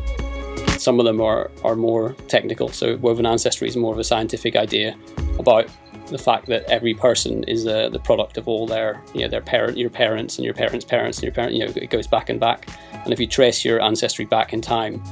some 0.76 1.00
of 1.00 1.06
them 1.06 1.22
are, 1.22 1.50
are 1.64 1.74
more 1.74 2.12
technical. 2.28 2.68
So 2.68 2.96
woven 2.96 3.24
ancestry 3.24 3.66
is 3.66 3.76
more 3.76 3.94
of 3.94 3.98
a 3.98 4.04
scientific 4.04 4.56
idea 4.56 4.94
about 5.38 5.68
the 6.12 6.18
fact 6.18 6.46
that 6.46 6.64
every 6.64 6.94
person 6.94 7.44
is 7.44 7.66
uh, 7.66 7.88
the 7.88 7.98
product 7.98 8.36
of 8.36 8.48
all 8.48 8.66
their, 8.66 9.02
you 9.14 9.22
know, 9.22 9.28
their 9.28 9.40
parent, 9.40 9.78
your 9.78 9.90
parents, 9.90 10.36
and 10.36 10.44
your 10.44 10.54
parents' 10.54 10.84
parents, 10.84 11.18
and 11.18 11.24
your 11.24 11.32
parent. 11.32 11.54
You 11.54 11.66
know, 11.66 11.72
it 11.74 11.90
goes 11.90 12.06
back 12.06 12.28
and 12.28 12.38
back. 12.38 12.68
And 12.92 13.12
if 13.12 13.18
you 13.18 13.26
trace 13.26 13.64
your 13.64 13.80
ancestry 13.80 14.24
back 14.24 14.52
in 14.52 14.60
time, 14.60 15.02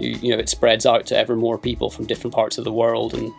you, 0.00 0.10
you 0.10 0.32
know, 0.32 0.38
it 0.38 0.48
spreads 0.48 0.84
out 0.86 1.06
to 1.06 1.16
ever 1.16 1.36
more 1.36 1.58
people 1.58 1.90
from 1.90 2.06
different 2.06 2.34
parts 2.34 2.58
of 2.58 2.64
the 2.64 2.72
world, 2.72 3.14
and 3.14 3.32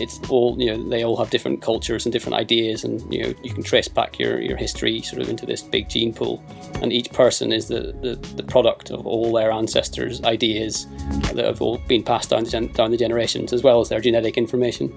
it's 0.00 0.20
all 0.28 0.56
you 0.58 0.66
know 0.66 0.88
they 0.88 1.04
all 1.04 1.16
have 1.16 1.30
different 1.30 1.62
cultures 1.62 2.04
and 2.06 2.12
different 2.12 2.34
ideas 2.34 2.84
and 2.84 3.12
you 3.12 3.22
know 3.22 3.34
you 3.42 3.52
can 3.52 3.62
trace 3.62 3.88
back 3.88 4.18
your, 4.18 4.40
your 4.40 4.56
history 4.56 5.00
sort 5.02 5.22
of 5.22 5.28
into 5.28 5.46
this 5.46 5.62
big 5.62 5.88
gene 5.88 6.12
pool 6.12 6.42
and 6.82 6.92
each 6.92 7.10
person 7.12 7.52
is 7.52 7.68
the, 7.68 7.92
the, 8.02 8.16
the 8.36 8.42
product 8.42 8.90
of 8.90 9.06
all 9.06 9.32
their 9.32 9.50
ancestors 9.50 10.22
ideas 10.24 10.86
that 11.32 11.44
have 11.44 11.60
all 11.60 11.78
been 11.88 12.02
passed 12.02 12.30
down 12.30 12.44
the, 12.44 12.70
down 12.74 12.90
the 12.90 12.96
generations 12.96 13.52
as 13.52 13.62
well 13.62 13.80
as 13.80 13.88
their 13.88 14.00
genetic 14.00 14.36
information 14.36 14.92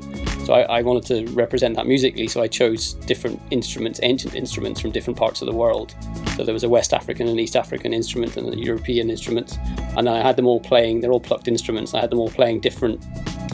so 0.46 0.54
I, 0.54 0.80
I 0.80 0.82
wanted 0.82 1.06
to 1.06 1.32
represent 1.34 1.61
that 1.62 1.88
musically 1.88 2.28
so 2.28 2.42
I 2.42 2.48
chose 2.48 2.94
different 2.94 3.42
instruments 3.52 4.00
ancient 4.04 4.36
instruments 4.36 4.82
from 4.82 4.92
different 4.92 5.18
parts 5.18 5.42
of 5.42 5.48
the 5.48 5.54
world. 5.54 5.96
So 6.36 6.44
there 6.44 6.54
was 6.54 6.64
a 6.64 6.70
West 6.70 6.94
African 6.94 7.28
and 7.28 7.40
East 7.40 7.56
African 7.56 7.94
instrument 7.94 8.38
and 8.38 8.54
a 8.54 8.58
European 8.58 9.10
instrument 9.10 9.58
and 9.98 10.10
I 10.10 10.22
had 10.22 10.36
them 10.36 10.48
all 10.48 10.60
playing 10.60 11.02
they're 11.02 11.12
all 11.12 11.20
plucked 11.20 11.48
instruments 11.48 11.94
I 11.94 12.02
had 12.02 12.10
them 12.10 12.20
all 12.20 12.30
playing 12.30 12.60
different 12.60 13.06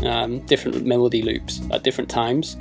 um, 0.04 0.40
different 0.42 0.86
melody 0.86 1.22
loops 1.22 1.62
at 1.72 1.84
different 1.84 2.10
times 2.10 2.56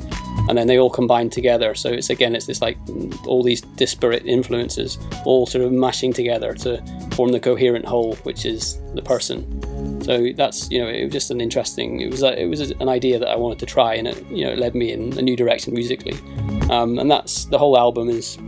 and 0.48 0.56
then 0.56 0.66
they 0.66 0.78
all 0.78 0.90
combine 0.90 1.28
together. 1.28 1.74
So 1.74 1.90
it's 1.90 2.10
again 2.10 2.34
it's 2.34 2.46
this 2.46 2.62
like 2.62 2.78
all 3.26 3.42
these 3.42 3.60
disparate 3.60 4.24
influences 4.26 4.98
all 5.24 5.46
sort 5.46 5.64
of 5.64 5.72
mashing 5.72 6.12
together 6.12 6.54
to 6.54 6.82
form 7.12 7.32
the 7.32 7.40
coherent 7.40 7.84
whole 7.84 8.14
which 8.16 8.44
is 8.46 8.78
the 8.94 9.02
person. 9.02 10.02
So 10.02 10.28
that's 10.36 10.70
you 10.70 10.80
know 10.80 10.88
it 10.88 11.04
was 11.04 11.12
just 11.12 11.30
an 11.30 11.40
interesting 11.40 12.00
it 12.00 12.10
was 12.10 12.22
a, 12.22 12.40
it 12.40 12.46
was 12.46 12.70
an 12.70 12.88
idea 12.88 13.18
that 13.18 13.28
I 13.28 13.36
wanted 13.36 13.58
to 13.60 13.66
try 13.66 13.94
and 13.94 14.08
it 14.08 14.24
you 14.30 14.44
know 14.44 14.52
it 14.52 14.58
led 14.58 14.74
me 14.74 14.92
in 14.92 15.18
a 15.18 15.22
new 15.22 15.36
direction 15.36 15.74
musically. 15.74 16.18
Um, 16.70 16.98
and 16.98 17.10
that's 17.10 17.46
the 17.46 17.58
whole 17.58 17.76
album 17.76 18.08
is 18.08 18.38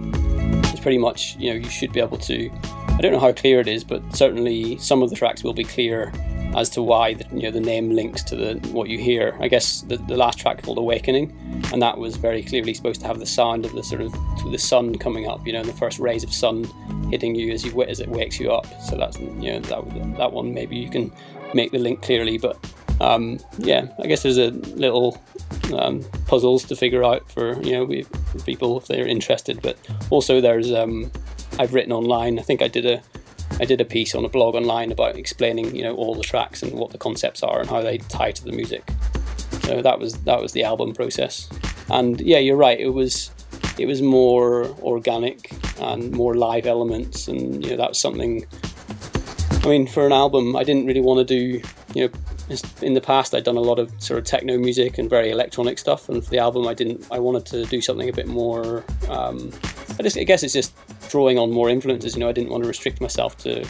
is 0.73 0.81
pretty 0.81 0.99
much 0.99 1.37
you 1.37 1.51
know 1.51 1.57
you 1.57 1.69
should 1.69 1.93
be 1.93 2.01
able 2.01 2.19
to 2.19 2.51
I 2.91 3.01
don't 3.01 3.13
know 3.13 3.21
how 3.21 3.33
clear 3.33 3.61
it 3.61 3.69
is 3.69 3.85
but 3.85 4.03
certainly 4.15 4.77
some 4.79 5.03
of 5.03 5.11
the 5.11 5.17
tracks 5.17 5.43
will 5.43 5.55
be 5.55 5.65
clear 5.65 6.13
as 6.57 6.71
to 6.71 6.83
why 6.83 7.15
the, 7.15 7.25
you 7.35 7.43
know 7.43 7.51
the 7.51 7.61
name 7.61 7.91
links 7.91 8.23
to 8.25 8.37
the 8.37 8.69
what 8.69 8.89
you 8.89 8.99
hear. 8.99 9.37
I 9.41 9.49
guess 9.49 9.83
the, 9.83 9.97
the 9.97 10.17
last 10.17 10.39
track 10.39 10.63
called 10.63 10.79
Awakening, 10.79 11.33
and 11.73 11.83
that 11.83 11.99
was 11.99 12.17
very 12.17 12.43
clearly 12.43 12.75
supposed 12.75 13.01
to 13.03 13.07
have 13.07 13.19
the 13.19 13.27
sound 13.27 13.65
of 13.65 13.73
the 13.73 13.83
sort 13.83 14.01
of 14.01 14.13
the 14.51 14.59
sun 14.59 14.97
coming 14.97 15.29
up, 15.29 15.47
you 15.47 15.53
know, 15.53 15.63
the 15.63 15.73
first 15.73 15.99
rays 15.99 16.25
of 16.25 16.33
sun 16.33 16.65
hitting 17.11 17.35
you 17.35 17.53
as 17.53 17.65
you 17.65 17.83
as 17.83 18.01
it 18.01 18.09
wakes 18.09 18.41
you 18.41 18.51
up. 18.51 18.67
So 18.83 18.97
that's 18.97 19.19
you 19.19 19.53
know 19.53 19.61
that 19.61 20.17
that 20.19 20.33
one 20.33 20.55
maybe 20.55 20.77
you 20.77 20.91
can 20.91 21.13
make 21.55 21.73
the 21.73 21.79
link 21.79 22.03
clearly, 22.03 22.39
but 22.39 22.59
um, 23.01 23.39
yeah, 23.59 23.87
I 23.99 24.07
guess 24.07 24.23
there's 24.23 24.39
a 24.39 24.51
little 24.51 25.21
um, 25.73 26.05
puzzles 26.27 26.65
to 26.65 26.77
figure 26.77 27.05
out 27.05 27.31
for 27.31 27.61
you 27.63 27.73
know 27.73 28.03
for 28.33 28.39
people 28.41 28.79
if 28.79 28.87
they're 28.87 29.07
interested. 29.07 29.61
But 29.63 29.79
also 30.11 30.41
there's 30.41 30.73
um, 30.73 31.11
I've 31.59 31.75
written 31.75 31.93
online. 31.93 32.39
I 32.39 32.43
think 32.43 32.63
I 32.63 32.69
did 32.69 32.87
a 32.87 33.03
I 33.61 33.65
did 33.65 33.81
a 33.81 33.85
piece 33.85 34.15
on 34.15 34.25
a 34.25 34.29
blog 34.29 34.55
online 34.55 34.93
about 34.93 35.17
explaining, 35.17 35.75
you 35.75 35.83
know, 35.83 35.95
all 35.97 36.15
the 36.15 36.23
tracks 36.23 36.63
and 36.63 36.73
what 36.75 36.91
the 36.91 36.99
concepts 36.99 37.43
are 37.43 37.61
and 37.61 37.69
how 37.69 37.83
they 37.83 37.99
tie 37.99 38.33
to 38.33 38.45
the 38.45 38.53
music. 38.53 38.89
So 39.63 39.83
that 39.83 39.99
was 39.99 40.15
that 40.21 40.41
was 40.41 40.53
the 40.53 40.65
album 40.65 40.95
process. 40.95 41.49
And 41.91 42.21
yeah, 42.21 42.39
you're 42.39 42.57
right. 42.57 42.79
It 42.79 42.91
was 42.91 43.31
it 43.79 43.87
was 43.87 44.03
more 44.03 44.67
organic 44.83 45.53
and 45.81 46.13
more 46.13 46.35
live 46.35 46.67
elements, 46.67 47.29
and 47.29 47.65
you 47.65 47.71
know 47.71 47.77
that 47.77 47.91
was 47.91 47.99
something. 47.99 48.47
I 49.63 49.69
mean, 49.69 49.87
for 49.87 50.07
an 50.07 50.13
album, 50.13 50.57
I 50.57 50.65
didn't 50.65 50.87
really 50.87 51.01
want 51.01 51.19
to 51.19 51.25
do, 51.25 51.61
you 51.95 52.07
know, 52.07 52.11
in 52.83 52.95
the 52.95 53.01
past 53.01 53.35
I'd 53.35 53.45
done 53.45 53.57
a 53.57 53.61
lot 53.61 53.79
of 53.79 53.93
sort 54.03 54.19
of 54.19 54.25
techno 54.25 54.59
music 54.59 54.99
and 54.99 55.09
very 55.09 55.31
electronic 55.31 55.79
stuff, 55.79 56.09
and 56.09 56.25
for 56.25 56.31
the 56.31 56.39
album 56.39 56.67
I 56.67 56.75
didn't. 56.75 57.07
I 57.11 57.19
wanted 57.19 57.47
to 57.47 57.65
do 57.67 57.81
something 57.81 58.09
a 58.09 58.13
bit 58.13 58.27
more. 58.27 58.85
Um, 59.09 59.53
I 59.99 60.03
just, 60.03 60.17
I 60.17 60.25
guess 60.25 60.43
it's 60.43 60.55
just 60.55 60.75
drawing 61.11 61.39
on 61.39 61.51
more 61.51 61.69
influences. 61.69 62.15
You 62.15 62.21
know, 62.21 62.29
I 62.29 62.33
didn't 62.33 62.51
want 62.51 62.63
to 62.63 62.69
restrict 62.69 63.01
myself 63.01 63.37
to 63.39 63.67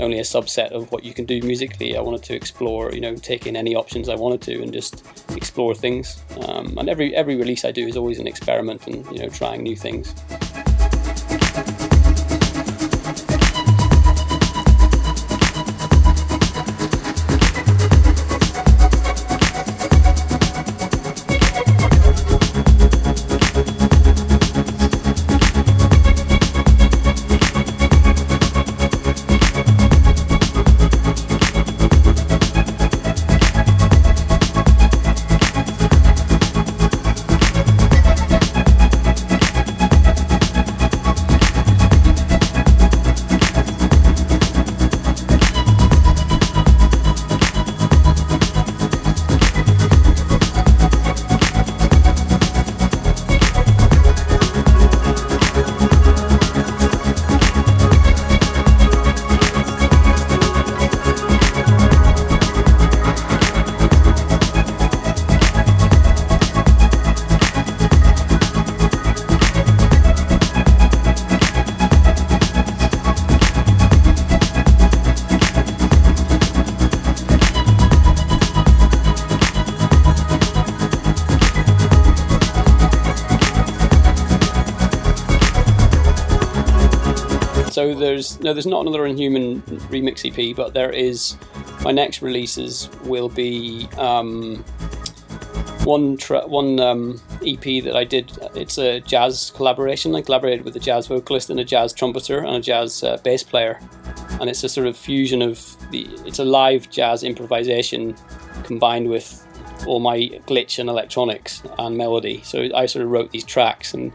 only 0.00 0.18
a 0.18 0.22
subset 0.22 0.70
of 0.70 0.90
what 0.92 1.04
you 1.04 1.12
can 1.12 1.24
do 1.24 1.40
musically. 1.42 1.96
I 1.96 2.00
wanted 2.00 2.22
to 2.24 2.34
explore, 2.34 2.92
you 2.92 3.00
know, 3.00 3.14
take 3.16 3.46
in 3.46 3.56
any 3.56 3.74
options 3.74 4.08
I 4.08 4.14
wanted 4.14 4.42
to 4.42 4.62
and 4.62 4.72
just 4.72 5.04
explore 5.36 5.74
things. 5.74 6.22
Um, 6.46 6.78
and 6.78 6.88
every 6.88 7.14
every 7.14 7.36
release 7.36 7.64
I 7.64 7.72
do 7.72 7.86
is 7.86 7.96
always 7.96 8.18
an 8.18 8.26
experiment 8.26 8.86
and 8.86 9.06
you 9.12 9.18
know 9.22 9.28
trying 9.28 9.62
new 9.62 9.76
things. 9.76 10.14
There's 88.16 88.40
no, 88.40 88.52
there's 88.52 88.66
not 88.66 88.86
another 88.86 89.06
Inhuman 89.06 89.62
remix 89.90 90.24
EP, 90.24 90.56
but 90.56 90.74
there 90.74 90.90
is. 90.90 91.36
My 91.82 91.92
next 91.92 92.22
releases 92.22 92.88
will 93.04 93.28
be 93.28 93.88
um, 93.96 94.64
one 95.84 96.16
tra- 96.16 96.46
one 96.46 96.80
um, 96.80 97.20
EP 97.46 97.84
that 97.84 97.94
I 97.94 98.04
did. 98.04 98.32
It's 98.54 98.78
a 98.78 99.00
jazz 99.00 99.52
collaboration. 99.54 100.14
I 100.14 100.22
collaborated 100.22 100.64
with 100.64 100.74
a 100.76 100.80
jazz 100.80 101.06
vocalist 101.06 101.50
and 101.50 101.60
a 101.60 101.64
jazz 101.64 101.92
trumpeter 101.92 102.38
and 102.38 102.56
a 102.56 102.60
jazz 102.60 103.04
uh, 103.04 103.18
bass 103.22 103.42
player, 103.42 103.78
and 104.40 104.48
it's 104.50 104.64
a 104.64 104.68
sort 104.68 104.86
of 104.86 104.96
fusion 104.96 105.42
of 105.42 105.76
the. 105.90 106.08
It's 106.24 106.38
a 106.38 106.44
live 106.44 106.90
jazz 106.90 107.22
improvisation 107.22 108.16
combined 108.64 109.08
with 109.08 109.42
all 109.86 110.00
my 110.00 110.18
glitch 110.46 110.78
and 110.78 110.88
electronics 110.88 111.62
and 111.78 111.96
melody. 111.96 112.40
So 112.42 112.68
I 112.74 112.86
sort 112.86 113.04
of 113.04 113.10
wrote 113.10 113.30
these 113.30 113.44
tracks 113.44 113.94
and 113.94 114.12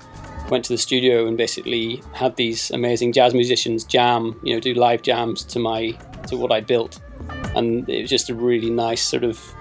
went 0.52 0.66
to 0.66 0.74
the 0.74 0.78
studio 0.78 1.26
and 1.26 1.38
basically 1.38 2.04
had 2.14 2.36
these 2.36 2.70
amazing 2.72 3.14
jazz 3.14 3.34
musicians 3.34 3.86
jam, 3.86 4.40
you 4.44 4.54
know, 4.54 4.60
do 4.60 4.74
live 4.74 5.02
jams 5.02 5.44
to 5.46 5.60
my 5.60 5.92
to 6.28 6.38
what 6.38 6.52
I 6.52 6.60
built, 6.60 7.00
and 7.56 7.90
it 7.90 8.02
was 8.02 8.10
just 8.10 8.30
a 8.30 8.36
really 8.36 8.70
nice 8.70 9.02
sort 9.02 9.24
of 9.24 9.56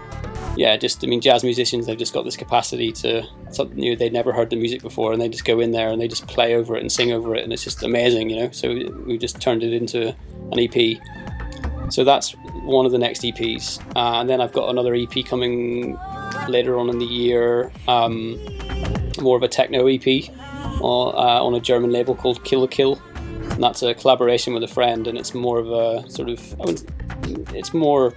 yeah, 0.57 0.77
just 0.77 1.03
I 1.05 1.07
mean, 1.07 1.21
jazz 1.21 1.45
musicians 1.45 1.87
they've 1.87 1.97
just 1.97 2.13
got 2.13 2.25
this 2.25 2.37
capacity 2.37 2.93
to 2.93 3.23
something 3.51 3.79
new. 3.79 3.97
they'd 3.97 4.13
never 4.13 4.33
heard 4.33 4.51
the 4.51 4.57
music 4.57 4.83
before, 4.83 5.13
and 5.13 5.23
they 5.23 5.29
just 5.29 5.45
go 5.45 5.61
in 5.61 5.71
there 5.71 5.89
and 5.89 6.01
they 6.01 6.09
just 6.09 6.27
play 6.27 6.55
over 6.55 6.77
it 6.77 6.81
and 6.81 6.91
sing 6.91 7.13
over 7.13 7.35
it, 7.37 7.45
and 7.45 7.53
it's 7.53 7.65
just 7.65 7.83
amazing, 7.83 8.29
you 8.29 8.37
know. 8.37 8.51
So 8.51 8.69
we 9.07 9.17
just 9.17 9.41
turned 9.41 9.63
it 9.63 9.73
into 9.73 10.15
an 10.53 10.59
EP. 10.59 10.99
So 11.91 12.05
that's 12.05 12.33
one 12.65 12.85
of 12.85 12.93
the 12.93 12.99
next 12.99 13.23
EPs, 13.23 13.81
uh, 13.97 14.21
and 14.21 14.29
then 14.29 14.41
I've 14.41 14.53
got 14.53 14.69
another 14.71 14.95
EP 14.95 15.25
coming 15.25 15.97
later 16.49 16.79
on 16.79 16.91
in 16.91 16.99
the 16.99 17.07
year, 17.07 17.73
um, 17.87 18.39
more 19.21 19.37
of 19.37 19.43
a 19.43 19.49
techno 19.49 19.87
EP 19.87 20.31
uh, 20.83 21.45
on 21.45 21.55
a 21.55 21.61
German 21.61 21.91
label 21.91 22.15
called 22.15 22.43
Kill 22.45 22.67
Kill, 22.69 23.01
and 23.51 23.63
that's 23.63 23.83
a 23.83 23.95
collaboration 23.95 24.55
with 24.55 24.63
a 24.63 24.69
friend, 24.69 25.07
and 25.07 25.19
it's 25.19 25.35
more 25.35 25.59
of 25.59 25.71
a 25.71 26.09
sort 26.11 26.29
of 26.29 26.41
I 26.61 26.65
wouldn't- 26.67 26.91
it's 27.55 27.73
more 27.75 28.15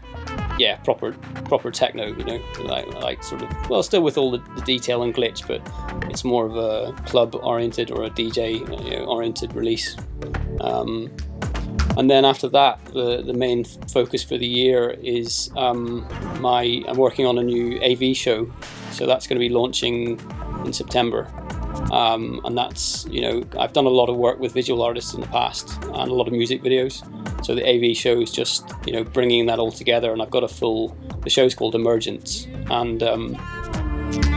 yeah 0.58 0.78
proper 0.78 1.12
proper 1.46 1.70
techno, 1.72 2.08
you 2.08 2.24
know, 2.24 2.39
like 2.64 2.88
like 3.02 3.24
sort 3.24 3.41
of 3.44 3.70
well 3.70 3.84
still 3.84 4.02
with 4.02 4.18
all 4.18 4.32
the, 4.32 4.39
the 4.56 4.62
detail 4.62 5.04
and 5.04 5.14
glitch, 5.14 5.46
but 5.48 5.62
it's 6.10 6.24
more 6.24 6.46
of 6.46 6.56
a 6.56 6.94
club 7.04 7.36
oriented 7.36 7.91
or 7.91 8.04
a 8.04 8.10
DJ 8.10 8.60
you 8.60 8.98
know, 8.98 9.06
oriented 9.06 9.54
release. 9.54 9.96
Um, 10.62 11.12
and 11.98 12.10
then 12.10 12.26
after 12.26 12.48
that, 12.50 12.84
the, 12.86 13.22
the 13.22 13.34
main 13.34 13.66
focus 13.66 14.24
for 14.24 14.36
the 14.38 14.48
year 14.48 14.91
is 15.02 15.52
um, 15.58 16.08
my 16.39 16.84
I'm 16.88 16.98
working 16.98 17.26
on 17.28 17.38
a 17.38 17.44
new 17.44 17.80
AV 17.84 18.16
show, 18.16 18.52
so 18.91 19.06
that's 19.06 19.28
going 19.28 19.39
to 19.39 19.48
be 19.48 19.50
launching 19.54 20.20
in 20.66 20.74
September. 20.74 21.28
Um, 21.92 22.42
and 22.46 22.58
that's 22.58 23.06
you 23.10 23.22
know 23.22 23.44
I've 23.60 23.74
done 23.74 23.86
a 23.86 23.90
lot 23.90 24.10
of 24.10 24.16
work 24.16 24.40
with 24.40 24.54
visual 24.54 24.82
artists 24.82 25.14
in 25.14 25.22
the 25.22 25.28
past 25.28 25.78
and 25.84 26.12
a 26.12 26.14
lot 26.14 26.28
of 26.28 26.34
music 26.34 26.64
videos. 26.64 27.04
So 27.46 27.54
the 27.56 27.68
AV 27.68 27.96
show 27.96 28.20
is 28.22 28.32
just 28.32 28.72
you 28.86 28.94
know 28.94 29.04
bringing 29.04 29.46
that 29.48 29.60
all 29.60 29.72
together, 29.72 30.12
and 30.12 30.22
I've 30.22 30.32
got 30.32 30.44
a 30.44 30.48
full. 30.48 30.96
The 31.24 31.30
show's 31.30 31.56
called 31.56 31.76
Emergence, 31.76 32.48
and 32.70 33.02
um, 33.04 33.36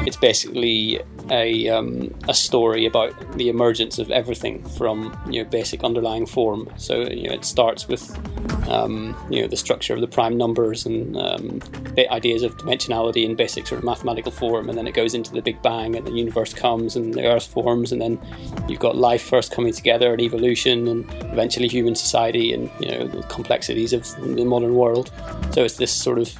it's 0.06 0.16
basically 0.16 1.00
a 1.30 1.68
um, 1.68 2.14
a 2.28 2.34
story 2.34 2.86
about 2.86 3.12
the 3.36 3.48
emergence 3.48 3.98
of 3.98 4.10
everything 4.10 4.64
from 4.70 5.16
you 5.30 5.42
know 5.42 5.48
basic 5.48 5.84
underlying 5.84 6.26
form. 6.26 6.68
So 6.76 7.02
you 7.08 7.28
know 7.28 7.34
it 7.34 7.44
starts 7.44 7.88
with 7.88 8.16
um, 8.68 9.16
you 9.30 9.42
know 9.42 9.48
the 9.48 9.56
structure 9.56 9.94
of 9.94 10.00
the 10.00 10.08
prime 10.08 10.36
numbers 10.36 10.86
and 10.86 11.16
um, 11.16 11.60
ideas 12.10 12.42
of 12.42 12.56
dimensionality 12.58 13.24
in 13.24 13.34
basic 13.34 13.66
sort 13.66 13.78
of 13.78 13.84
mathematical 13.84 14.32
form, 14.32 14.68
and 14.68 14.78
then 14.78 14.86
it 14.86 14.94
goes 14.94 15.14
into 15.14 15.32
the 15.32 15.42
Big 15.42 15.60
Bang, 15.62 15.96
and 15.96 16.06
the 16.06 16.12
universe 16.12 16.52
comes, 16.52 16.96
and 16.96 17.14
the 17.14 17.26
Earth 17.26 17.46
forms, 17.46 17.92
and 17.92 18.00
then 18.00 18.18
you've 18.68 18.80
got 18.80 18.96
life 18.96 19.22
first 19.22 19.52
coming 19.52 19.72
together, 19.72 20.12
and 20.12 20.20
evolution, 20.20 20.88
and 20.88 21.10
eventually 21.32 21.68
human 21.68 21.94
society, 21.94 22.52
and 22.52 22.70
you 22.80 22.90
know 22.90 23.06
the 23.06 23.22
complexities 23.24 23.92
of 23.92 24.04
the 24.20 24.44
modern 24.44 24.74
world. 24.74 25.10
So 25.52 25.64
it's 25.64 25.76
this 25.76 25.92
sort 25.92 26.18
of 26.18 26.32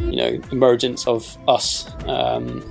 you 0.00 0.16
know 0.16 0.40
emergence 0.52 1.06
of 1.06 1.36
us 1.48 1.90
um, 2.06 2.62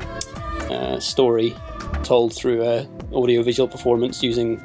uh, 0.71 0.99
story 0.99 1.55
told 2.03 2.33
through 2.33 2.63
a 2.63 2.87
audiovisual 3.13 3.67
performance 3.67 4.23
using 4.23 4.59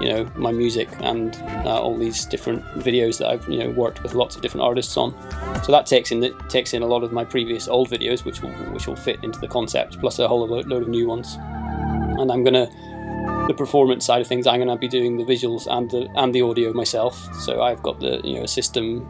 you 0.00 0.08
know 0.08 0.30
my 0.34 0.50
music 0.50 0.88
and 1.00 1.36
uh, 1.66 1.80
all 1.80 1.96
these 1.96 2.24
different 2.26 2.64
videos 2.76 3.18
that 3.18 3.28
I've 3.28 3.46
you 3.48 3.58
know 3.58 3.70
worked 3.70 4.02
with 4.02 4.14
lots 4.14 4.36
of 4.36 4.42
different 4.42 4.64
artists 4.64 4.96
on. 4.96 5.14
So 5.62 5.72
that 5.72 5.86
takes 5.86 6.10
in 6.10 6.22
it 6.22 6.34
takes 6.48 6.74
in 6.74 6.82
a 6.82 6.86
lot 6.86 7.02
of 7.02 7.12
my 7.12 7.24
previous 7.24 7.68
old 7.68 7.88
videos, 7.90 8.24
which 8.24 8.42
will 8.42 8.52
which 8.72 8.86
will 8.86 8.96
fit 8.96 9.22
into 9.22 9.38
the 9.38 9.48
concept, 9.48 10.00
plus 10.00 10.18
a 10.18 10.28
whole 10.28 10.46
load 10.46 10.82
of 10.82 10.88
new 10.88 11.06
ones. 11.06 11.36
And 12.18 12.30
I'm 12.32 12.44
gonna 12.44 12.68
the 13.46 13.54
performance 13.54 14.06
side 14.06 14.20
of 14.20 14.26
things. 14.26 14.46
I'm 14.46 14.60
gonna 14.60 14.76
be 14.76 14.88
doing 14.88 15.16
the 15.16 15.24
visuals 15.24 15.66
and 15.70 15.90
the 15.90 16.08
and 16.16 16.34
the 16.34 16.42
audio 16.42 16.72
myself. 16.72 17.16
So 17.36 17.62
I've 17.62 17.82
got 17.82 18.00
the 18.00 18.20
you 18.24 18.36
know 18.36 18.44
a 18.44 18.48
system 18.48 19.06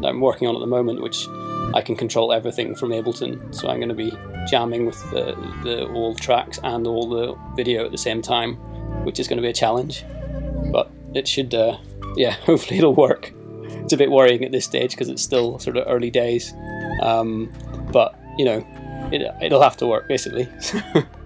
that 0.00 0.08
I'm 0.08 0.20
working 0.20 0.48
on 0.48 0.56
at 0.56 0.60
the 0.60 0.66
moment, 0.66 1.02
which 1.02 1.28
I 1.74 1.82
can 1.82 1.96
control 1.96 2.32
everything 2.32 2.74
from 2.74 2.90
Ableton. 2.90 3.54
So 3.54 3.68
I'm 3.68 3.78
going 3.78 3.88
to 3.88 3.94
be 3.94 4.12
jamming 4.48 4.86
with 4.86 4.98
the, 5.10 5.34
the 5.64 5.86
all 5.92 6.14
tracks 6.14 6.58
and 6.62 6.86
all 6.86 7.08
the 7.08 7.36
video 7.56 7.84
at 7.84 7.92
the 7.92 7.98
same 7.98 8.22
time, 8.22 8.54
which 9.04 9.18
is 9.18 9.28
going 9.28 9.38
to 9.38 9.42
be 9.42 9.48
a 9.48 9.54
challenge. 9.54 10.04
But 10.70 10.90
it 11.14 11.26
should, 11.28 11.54
uh, 11.54 11.78
yeah, 12.16 12.30
hopefully 12.46 12.78
it'll 12.78 12.94
work. 12.94 13.32
It's 13.82 13.92
a 13.92 13.96
bit 13.96 14.10
worrying 14.10 14.44
at 14.44 14.52
this 14.52 14.64
stage 14.64 14.92
because 14.92 15.08
it's 15.08 15.22
still 15.22 15.58
sort 15.58 15.76
of 15.76 15.84
early 15.88 16.10
days. 16.10 16.52
Um, 17.02 17.52
but 17.92 18.18
you 18.38 18.44
know, 18.44 18.66
it, 19.12 19.22
it'll 19.42 19.62
have 19.62 19.76
to 19.78 19.86
work 19.86 20.08
basically. 20.08 20.48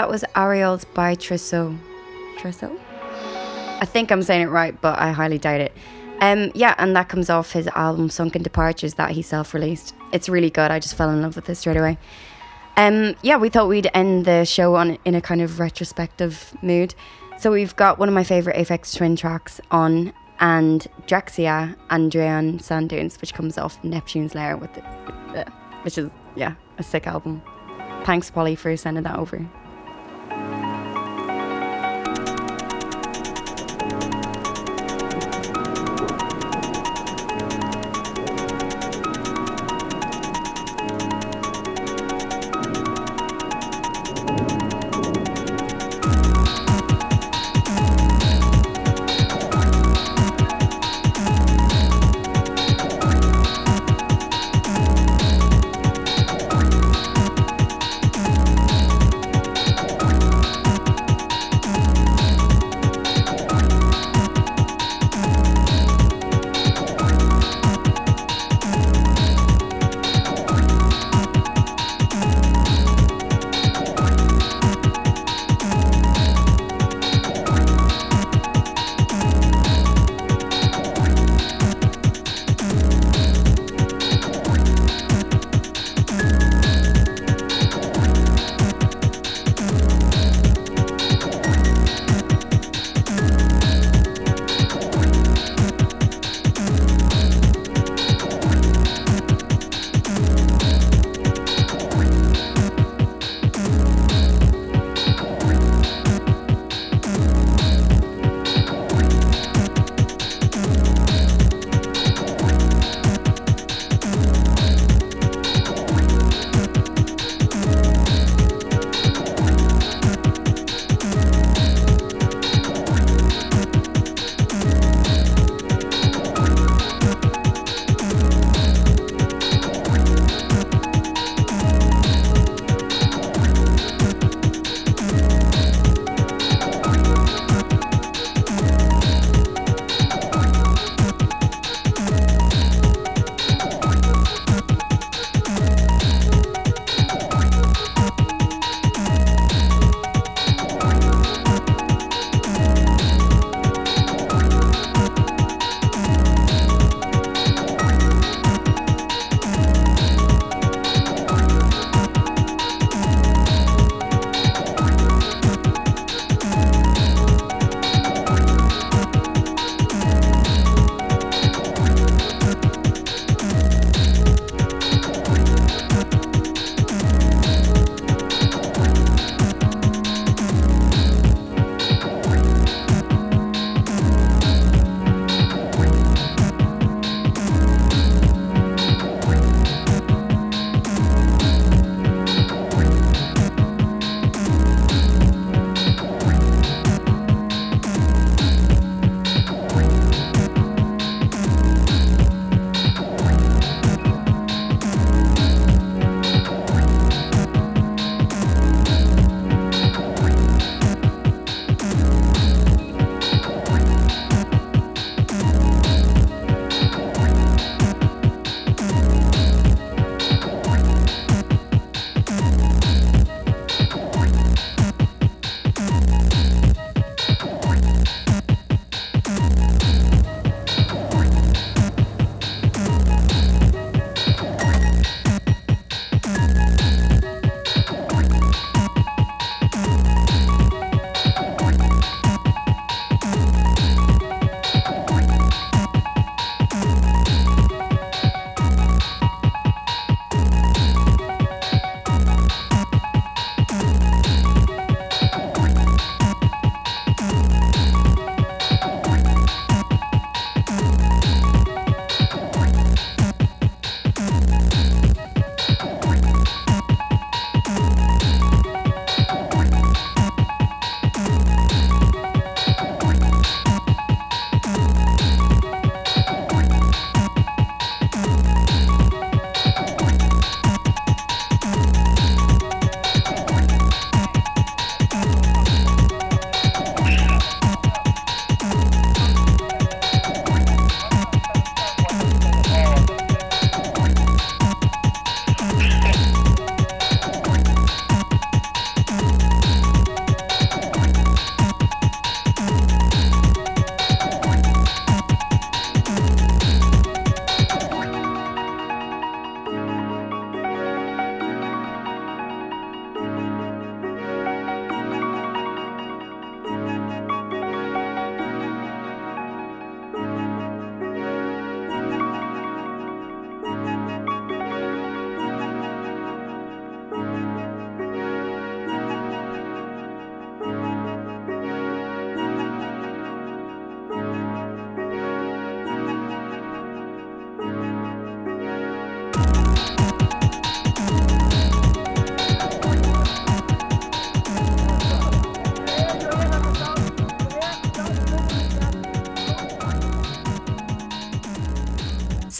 that 0.00 0.08
was 0.08 0.24
Ariel's 0.34 0.86
by 0.86 1.14
Trousseau. 1.14 1.76
Trousseau? 2.38 2.74
I 3.82 3.84
think 3.84 4.10
I'm 4.10 4.22
saying 4.22 4.40
it 4.40 4.46
right, 4.46 4.80
but 4.80 4.98
I 4.98 5.10
highly 5.10 5.36
doubt 5.36 5.60
it. 5.60 5.76
Um, 6.22 6.50
yeah, 6.54 6.74
and 6.78 6.96
that 6.96 7.10
comes 7.10 7.28
off 7.28 7.52
his 7.52 7.66
album 7.66 8.08
Sunken 8.08 8.42
Departures 8.42 8.94
that 8.94 9.10
he 9.10 9.20
self 9.20 9.52
released. 9.52 9.92
It's 10.10 10.26
really 10.26 10.48
good. 10.48 10.70
I 10.70 10.78
just 10.78 10.94
fell 10.94 11.10
in 11.10 11.20
love 11.20 11.36
with 11.36 11.50
it 11.50 11.56
straight 11.56 11.76
away. 11.76 11.98
Um, 12.78 13.14
yeah, 13.20 13.36
we 13.36 13.50
thought 13.50 13.68
we'd 13.68 13.90
end 13.92 14.24
the 14.24 14.46
show 14.46 14.74
on 14.74 14.96
in 15.04 15.14
a 15.14 15.20
kind 15.20 15.42
of 15.42 15.60
retrospective 15.60 16.56
mood. 16.62 16.94
So 17.38 17.52
we've 17.52 17.76
got 17.76 17.98
one 17.98 18.08
of 18.08 18.14
my 18.14 18.24
favorite 18.24 18.56
Aphex 18.56 18.96
Twin 18.96 19.16
tracks 19.16 19.60
on, 19.70 20.14
and 20.38 20.86
Drexciya 21.06 21.76
Andreaen 21.90 22.58
Sand 22.62 22.88
Dunes, 22.88 23.20
which 23.20 23.34
comes 23.34 23.58
off 23.58 23.78
Neptune's 23.84 24.34
Lair, 24.34 24.56
with 24.56 24.72
the, 24.72 24.82
uh, 24.82 25.44
which 25.82 25.98
is 25.98 26.08
yeah 26.36 26.54
a 26.78 26.82
sick 26.82 27.06
album. 27.06 27.42
Thanks, 28.04 28.30
Polly, 28.30 28.54
for 28.54 28.74
sending 28.78 29.02
that 29.02 29.18
over. 29.18 29.46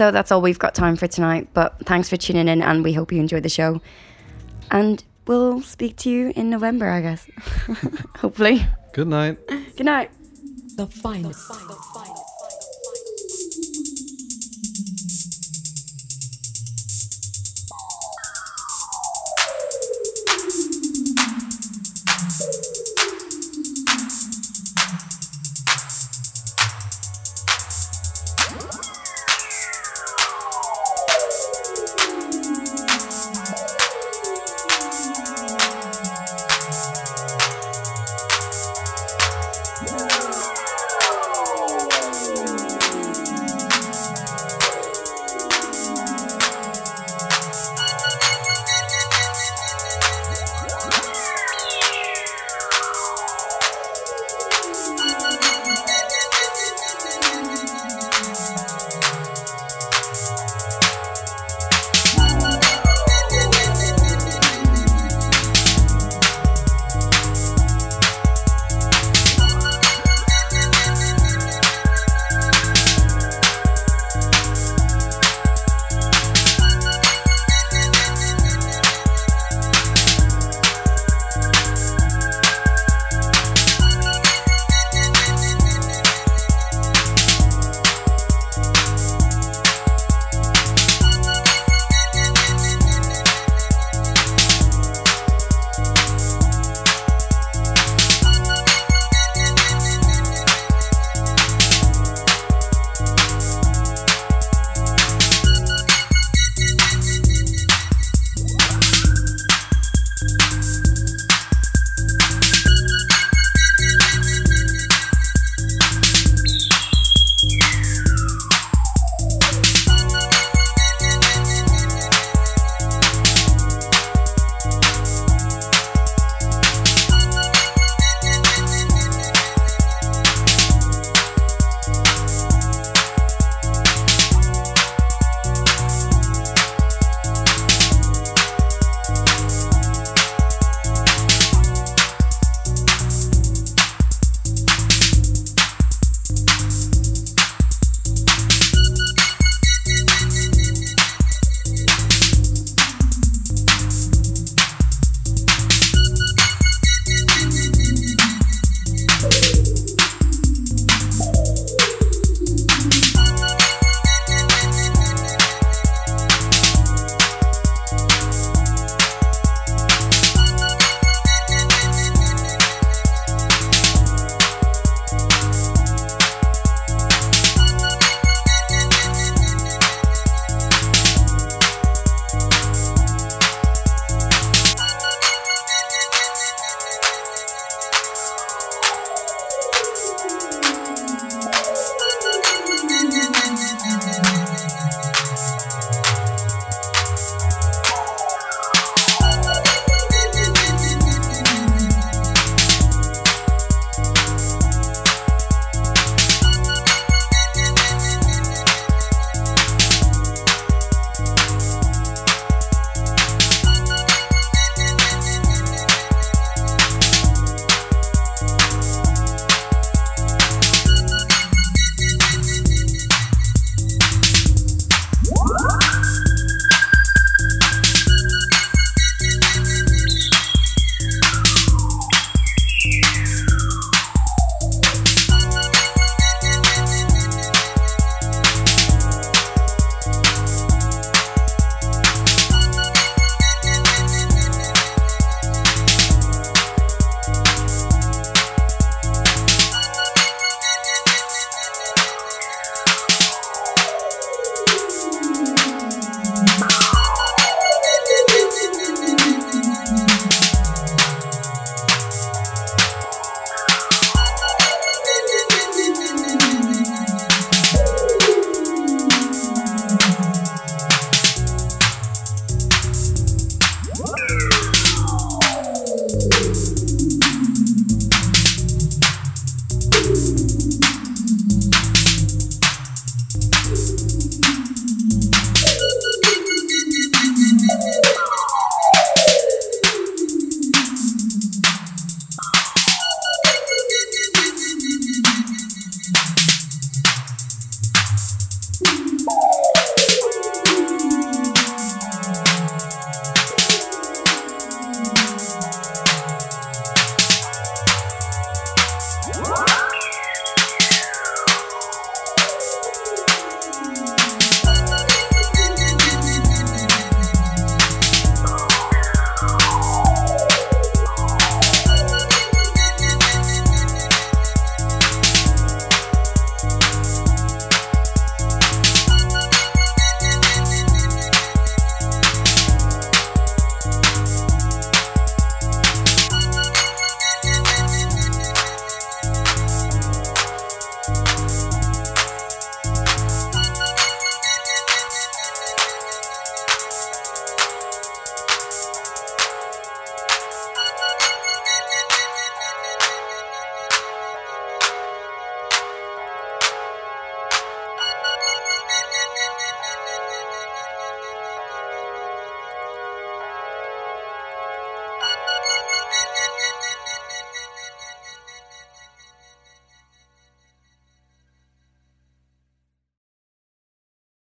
So 0.00 0.10
that's 0.10 0.32
all 0.32 0.40
we've 0.40 0.58
got 0.58 0.74
time 0.74 0.96
for 0.96 1.06
tonight. 1.06 1.48
But 1.52 1.84
thanks 1.84 2.08
for 2.08 2.16
tuning 2.16 2.48
in, 2.48 2.62
and 2.62 2.82
we 2.82 2.94
hope 2.94 3.12
you 3.12 3.20
enjoyed 3.20 3.42
the 3.42 3.50
show. 3.50 3.82
And 4.70 5.04
we'll 5.26 5.60
speak 5.60 5.98
to 5.98 6.10
you 6.10 6.32
in 6.34 6.48
November, 6.48 6.88
I 6.88 7.02
guess. 7.02 7.28
Hopefully. 8.16 8.66
Good 8.94 9.08
night. 9.08 9.46
Good 9.76 9.84
night. 9.84 10.10
The 10.76 10.86
finest. 10.86 11.50
Bye. 11.50 11.89